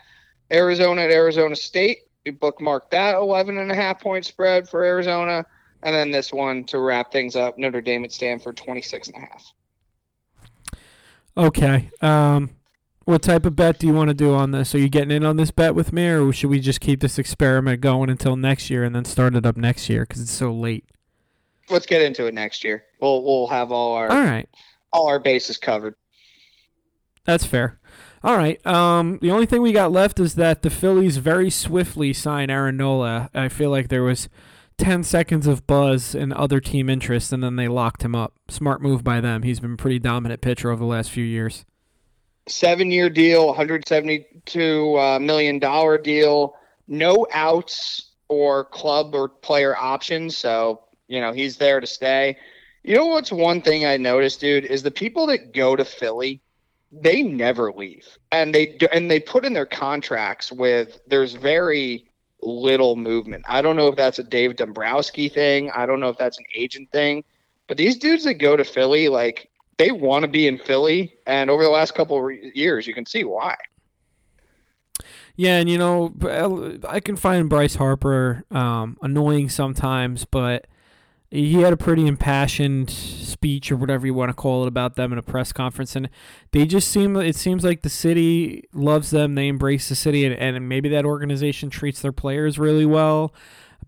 [0.51, 5.45] Arizona at Arizona State, we bookmarked that 11 and a half point spread for Arizona.
[5.81, 9.19] And then this one to wrap things up, Notre Dame at Stanford, 26 and a
[9.19, 9.53] half.
[11.35, 12.51] okay um
[13.05, 15.25] what type of bet do you want to do on this are you getting in
[15.25, 18.69] on this bet with me or should we just keep this experiment going until next
[18.69, 20.85] year and then start it up next year because it's so late
[21.69, 22.83] let's get into it next year.
[22.99, 24.47] We'll we'll have all our all right
[24.93, 25.95] all our bases covered.
[27.25, 27.79] That's fair.
[28.23, 28.65] All right.
[28.65, 32.77] Um, the only thing we got left is that the Phillies very swiftly sign Aaron
[32.77, 33.29] Nola.
[33.33, 34.29] I feel like there was
[34.77, 38.33] 10 seconds of buzz and other team interest, and then they locked him up.
[38.47, 39.43] Smart move by them.
[39.43, 41.65] He's been a pretty dominant pitcher over the last few years.
[42.47, 46.55] Seven year deal, 172 uh, million dollar deal,
[46.87, 50.37] no outs or club or player options.
[50.37, 52.37] So you know he's there to stay.
[52.83, 56.41] You know what's one thing I noticed, dude, is the people that go to Philly,
[56.91, 62.05] they never leave, and they and they put in their contracts with there's very
[62.41, 63.45] little movement.
[63.47, 65.71] I don't know if that's a Dave Dombrowski thing.
[65.71, 67.23] I don't know if that's an agent thing,
[67.67, 71.49] but these dudes that go to Philly, like they want to be in Philly, and
[71.49, 73.55] over the last couple of years, you can see why.
[75.35, 76.13] Yeah, and you know,
[76.87, 80.67] I can find Bryce Harper um, annoying sometimes, but
[81.33, 85.11] he had a pretty impassioned speech or whatever you want to call it about them
[85.11, 86.07] in a press conference, and
[86.51, 87.15] they just seem.
[87.15, 89.33] It seems like the city loves them.
[89.33, 93.33] They embrace the city, and, and maybe that organization treats their players really well.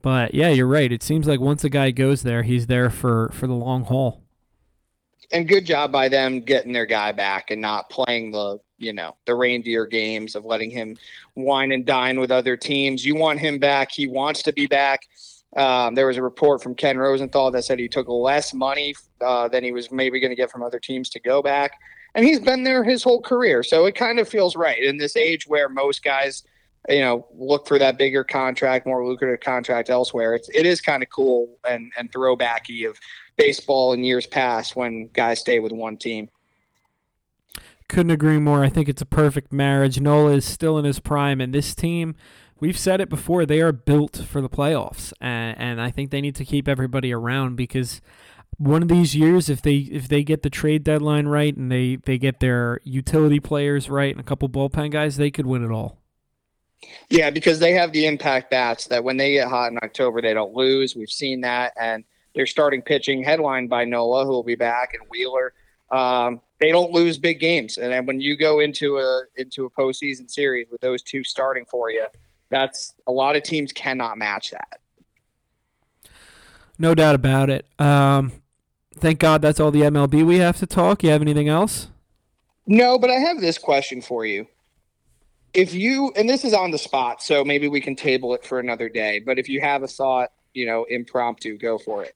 [0.01, 0.91] But yeah, you're right.
[0.91, 4.23] It seems like once a guy goes there, he's there for for the long haul.
[5.31, 9.15] And good job by them getting their guy back and not playing the you know
[9.25, 10.97] the reindeer games of letting him
[11.35, 13.05] wine and dine with other teams.
[13.05, 13.91] You want him back.
[13.91, 15.01] He wants to be back.
[15.55, 19.47] Um, there was a report from Ken Rosenthal that said he took less money uh,
[19.47, 21.79] than he was maybe going to get from other teams to go back.
[22.13, 23.63] And he's been there his whole career.
[23.63, 26.43] So it kind of feels right in this age where most guys,
[26.89, 30.35] you know, look for that bigger contract, more lucrative contract elsewhere.
[30.35, 32.97] It's, it is kind of cool and, and throwbacky of
[33.37, 36.29] baseball in years past when guys stay with one team.
[37.95, 38.61] Couldn't agree more.
[38.61, 40.01] I think it's a perfect marriage.
[40.01, 42.13] Nola is still in his prime, and this team,
[42.59, 46.19] we've said it before, they are built for the playoffs, and, and I think they
[46.19, 48.01] need to keep everybody around because
[48.57, 51.95] one of these years, if they if they get the trade deadline right and they
[51.95, 55.71] they get their utility players right and a couple bullpen guys, they could win it
[55.71, 56.01] all.
[57.09, 60.33] Yeah, because they have the impact bats that when they get hot in October, they
[60.33, 60.97] don't lose.
[60.97, 65.07] We've seen that, and they're starting pitching headlined by Nola, who will be back, and
[65.09, 65.53] Wheeler.
[65.95, 69.69] Um, they don't lose big games, and then when you go into a into a
[69.69, 72.05] postseason series with those two starting for you,
[72.49, 74.79] that's a lot of teams cannot match that.
[76.77, 77.65] No doubt about it.
[77.79, 78.33] Um,
[78.97, 81.01] thank God that's all the MLB we have to talk.
[81.01, 81.87] You have anything else?
[82.67, 84.47] No, but I have this question for you.
[85.53, 88.59] If you and this is on the spot, so maybe we can table it for
[88.59, 89.19] another day.
[89.19, 92.15] But if you have a thought, you know, impromptu, go for it.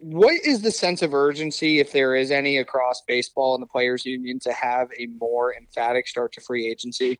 [0.00, 4.04] What is the sense of urgency, if there is any, across baseball and the players'
[4.04, 7.18] union to have a more emphatic start to free agency?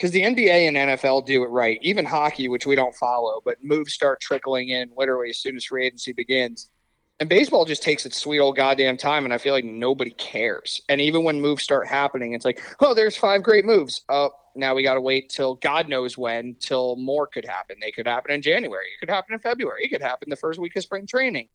[0.00, 1.78] because the NBA and NFL do it right.
[1.82, 5.64] Even hockey, which we don't follow, but moves start trickling in literally as soon as
[5.66, 6.70] free agency begins.
[7.18, 10.80] And baseball just takes its sweet old goddamn time, and I feel like nobody cares.
[10.88, 14.00] And even when moves start happening, it's like, oh, there's five great moves.
[14.08, 17.76] Oh, now we got to wait till God knows when till more could happen.
[17.78, 18.86] They could happen in January.
[18.86, 19.84] It could happen in February.
[19.84, 21.48] It could happen the first week of spring training.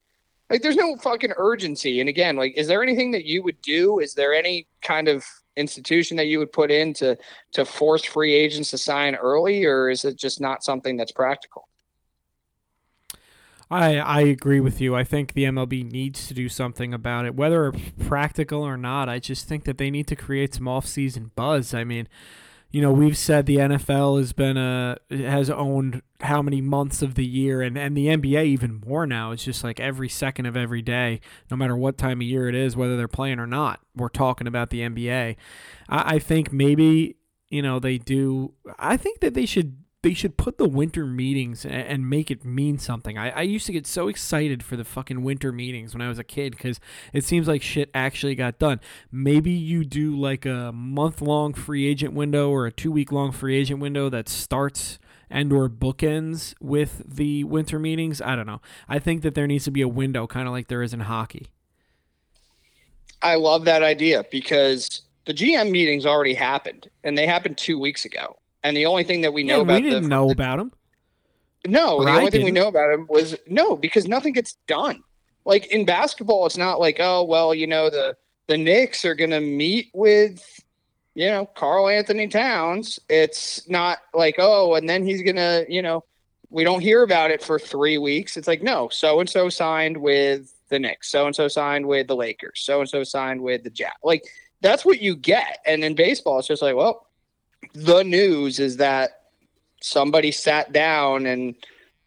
[0.49, 1.99] Like, there's no fucking urgency.
[1.99, 3.99] And again, like, is there anything that you would do?
[3.99, 5.25] Is there any kind of
[5.57, 7.17] institution that you would put in to
[7.53, 11.67] to force free agents to sign early, or is it just not something that's practical?
[13.71, 14.95] I I agree with you.
[14.95, 17.71] I think the MLB needs to do something about it, whether
[18.05, 19.09] practical or not.
[19.09, 21.73] I just think that they need to create some off-season buzz.
[21.73, 22.07] I mean,
[22.75, 27.15] you know, we've said the NFL has been a has owned how many months of
[27.15, 29.31] the year, and and the NBA even more now.
[29.31, 32.55] It's just like every second of every day, no matter what time of year it
[32.55, 35.37] is, whether they're playing or not, we're talking about the NBA.
[35.87, 37.15] I, I think maybe
[37.47, 38.55] you know they do.
[38.77, 42.77] I think that they should they should put the winter meetings and, make it mean
[42.77, 43.17] something.
[43.17, 46.19] I, I used to get so excited for the fucking winter meetings when I was
[46.19, 46.79] a kid because
[47.11, 48.79] it seems like shit actually got done.
[49.11, 53.31] Maybe you do like a month long free agent window or a two week long
[53.31, 58.21] free agent window that starts and or bookends with the winter meetings.
[58.21, 58.61] I don't know.
[58.87, 60.99] I think that there needs to be a window kind of like there is in
[60.99, 61.47] hockey.
[63.23, 68.05] I love that idea because the GM meetings already happened and they happened two weeks
[68.05, 68.37] ago.
[68.65, 70.71] And the only thing that we know yeah, about we didn't the, know about him.
[71.67, 74.57] No, or the I only thing we know about him was no, because nothing gets
[74.65, 75.03] done.
[75.45, 79.39] Like in basketball, it's not like, oh well, you know, the the Knicks are gonna
[79.39, 80.43] meet with,
[81.13, 82.99] you know, Karl-Anthony Towns.
[83.07, 86.03] It's not like, oh, and then he's gonna, you know,
[86.49, 88.35] we don't hear about it for three weeks.
[88.35, 92.07] It's like, no, so and so signed with the Knicks, so and so signed with
[92.07, 93.93] the Lakers, so and so signed with the Jazz.
[94.03, 94.23] Like
[94.61, 95.59] that's what you get.
[95.67, 97.05] And in baseball, it's just like, well,
[97.75, 99.21] the news is that
[99.81, 101.55] somebody sat down and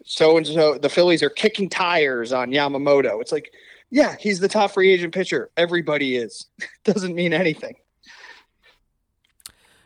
[0.05, 3.21] so and so the Phillies are kicking tires on Yamamoto.
[3.21, 3.53] It's like,
[3.91, 5.51] yeah, he's the top free agent pitcher.
[5.57, 6.47] Everybody is.
[6.85, 7.75] Doesn't mean anything.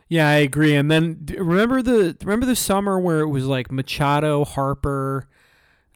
[0.07, 0.75] Yeah, I agree.
[0.75, 5.27] And then remember the remember the summer where it was like Machado, Harper.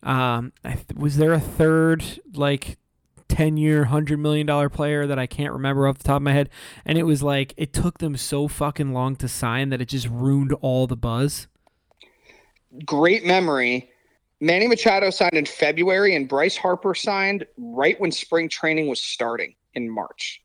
[0.03, 0.53] Um,
[0.95, 2.77] was there a third like
[3.29, 6.49] 10 year, $100 million player that I can't remember off the top of my head.
[6.85, 10.07] And it was like, it took them so fucking long to sign that it just
[10.07, 11.47] ruined all the buzz.
[12.85, 13.89] Great memory.
[14.39, 19.55] Manny Machado signed in February, and Bryce Harper signed right when spring training was starting
[19.73, 20.41] in March.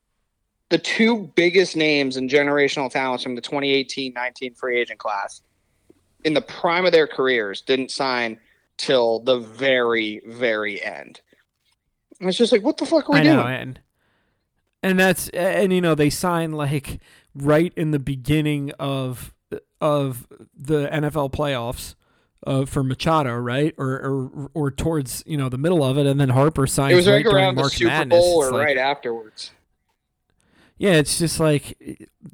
[0.70, 5.42] The two biggest names in generational talents from the 2018 19 free agent class
[6.24, 8.38] in the prime of their careers didn't sign
[8.76, 11.20] till the very, very end.
[12.22, 13.36] And it's just like, what the fuck are we I doing?
[13.36, 13.80] Know, and,
[14.80, 17.00] and that's and you know they sign like
[17.34, 19.34] right in the beginning of
[19.80, 21.96] of the NFL playoffs.
[22.44, 26.18] Uh, for Machado, right, or, or or towards you know the middle of it, and
[26.18, 26.92] then Harper signs.
[26.92, 28.18] It was right, right around the March Super Madness.
[28.18, 29.52] Bowl or like, right afterwards.
[30.76, 31.78] Yeah, it's just like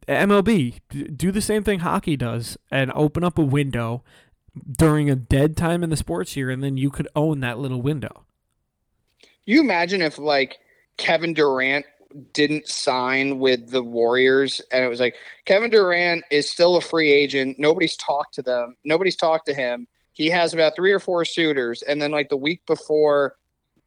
[0.07, 0.80] MLB
[1.14, 4.03] do the same thing hockey does and open up a window
[4.78, 7.82] during a dead time in the sports year, and then you could own that little
[7.82, 8.24] window
[9.49, 10.59] you imagine if like
[10.99, 11.86] Kevin Durant
[12.34, 15.14] didn't sign with the Warriors and it was like
[15.46, 17.59] Kevin Durant is still a free agent.
[17.59, 18.76] Nobody's talked to them.
[18.84, 19.88] Nobody's talked to him.
[20.12, 21.80] He has about three or four suitors.
[21.80, 23.36] And then like the week before,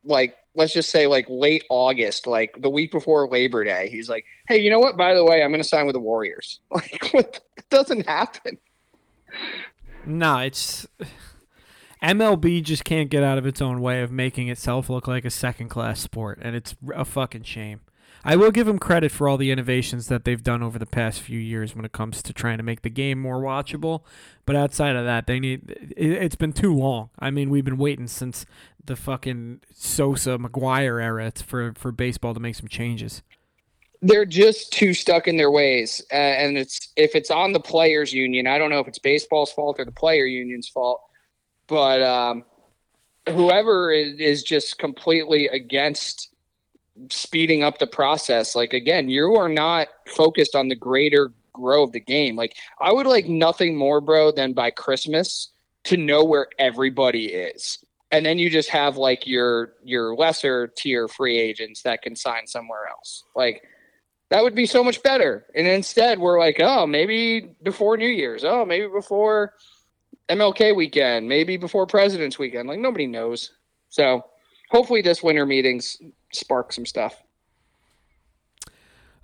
[0.04, 4.26] like let's just say like late August, like the week before Labor Day, he's like,
[4.48, 4.98] Hey, you know what?
[4.98, 6.60] By the way, I'm gonna sign with the Warriors.
[6.72, 8.58] Like what it doesn't happen.
[10.08, 10.88] No, it's
[12.02, 15.30] MLB just can't get out of its own way of making itself look like a
[15.30, 17.82] second class sport, and it's a fucking shame.
[18.24, 21.22] I will give them credit for all the innovations that they've done over the past
[21.22, 24.02] few years when it comes to trying to make the game more watchable.
[24.46, 25.94] But outside of that, they need.
[25.98, 27.10] It, has been too long.
[27.18, 28.46] I mean, we've been waiting since
[28.84, 33.24] the fucking Sosa McGwire era for for baseball to make some changes.
[34.04, 38.14] They're just too stuck in their ways, uh, and it's if it's on the players'
[38.14, 38.46] union.
[38.46, 41.02] I don't know if it's baseball's fault or the player union's fault
[41.72, 42.44] but um,
[43.30, 46.36] whoever is, is just completely against
[47.10, 51.94] speeding up the process, like again, you are not focused on the greater grow of
[51.94, 52.36] the game.
[52.36, 55.54] Like I would like nothing more, bro, than by Christmas
[55.86, 57.80] to know where everybody is.
[58.12, 62.48] And then you just have like your your lesser tier free agents that can sign
[62.48, 63.24] somewhere else.
[63.34, 63.64] Like
[64.30, 65.46] that would be so much better.
[65.56, 68.44] And instead we're like, oh, maybe before New Year's.
[68.44, 69.54] Oh, maybe before
[70.30, 72.68] MLK weekend, maybe before President's weekend.
[72.68, 73.52] Like nobody knows.
[73.90, 74.24] So
[74.70, 75.98] hopefully this winter meetings
[76.32, 77.22] spark some stuff.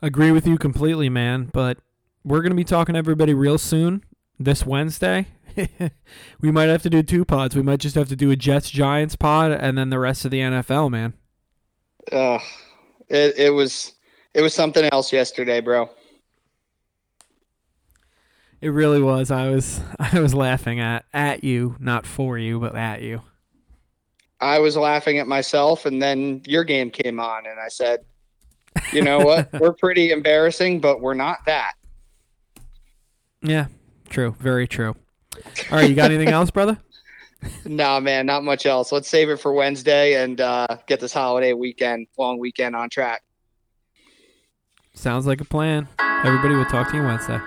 [0.01, 1.49] Agree with you completely, man.
[1.51, 1.79] But
[2.23, 4.03] we're gonna be talking to everybody real soon.
[4.39, 5.27] this Wednesday.
[6.41, 7.55] we might have to do two pods.
[7.55, 10.31] We might just have to do a Jets Giants pod and then the rest of
[10.31, 11.13] the NFL, man.
[12.11, 12.39] Uh,
[13.09, 13.93] it it was
[14.33, 15.89] it was something else yesterday, bro.
[18.61, 19.31] It really was.
[19.31, 23.21] I was I was laughing at at you, not for you, but at you.
[24.39, 28.01] I was laughing at myself, and then your game came on, and I said,
[28.93, 29.51] "You know what?
[29.59, 31.73] we're pretty embarrassing, but we're not that."
[33.41, 33.67] Yeah,
[34.09, 34.35] true.
[34.39, 34.95] Very true.
[35.71, 36.77] All right, you got anything else, brother?
[37.65, 38.91] No, man, not much else.
[38.91, 43.23] Let's save it for Wednesday and uh, get this holiday weekend, long weekend on track.
[44.95, 45.87] Sounds like a plan.
[45.99, 47.39] Everybody, we'll talk to you Wednesday.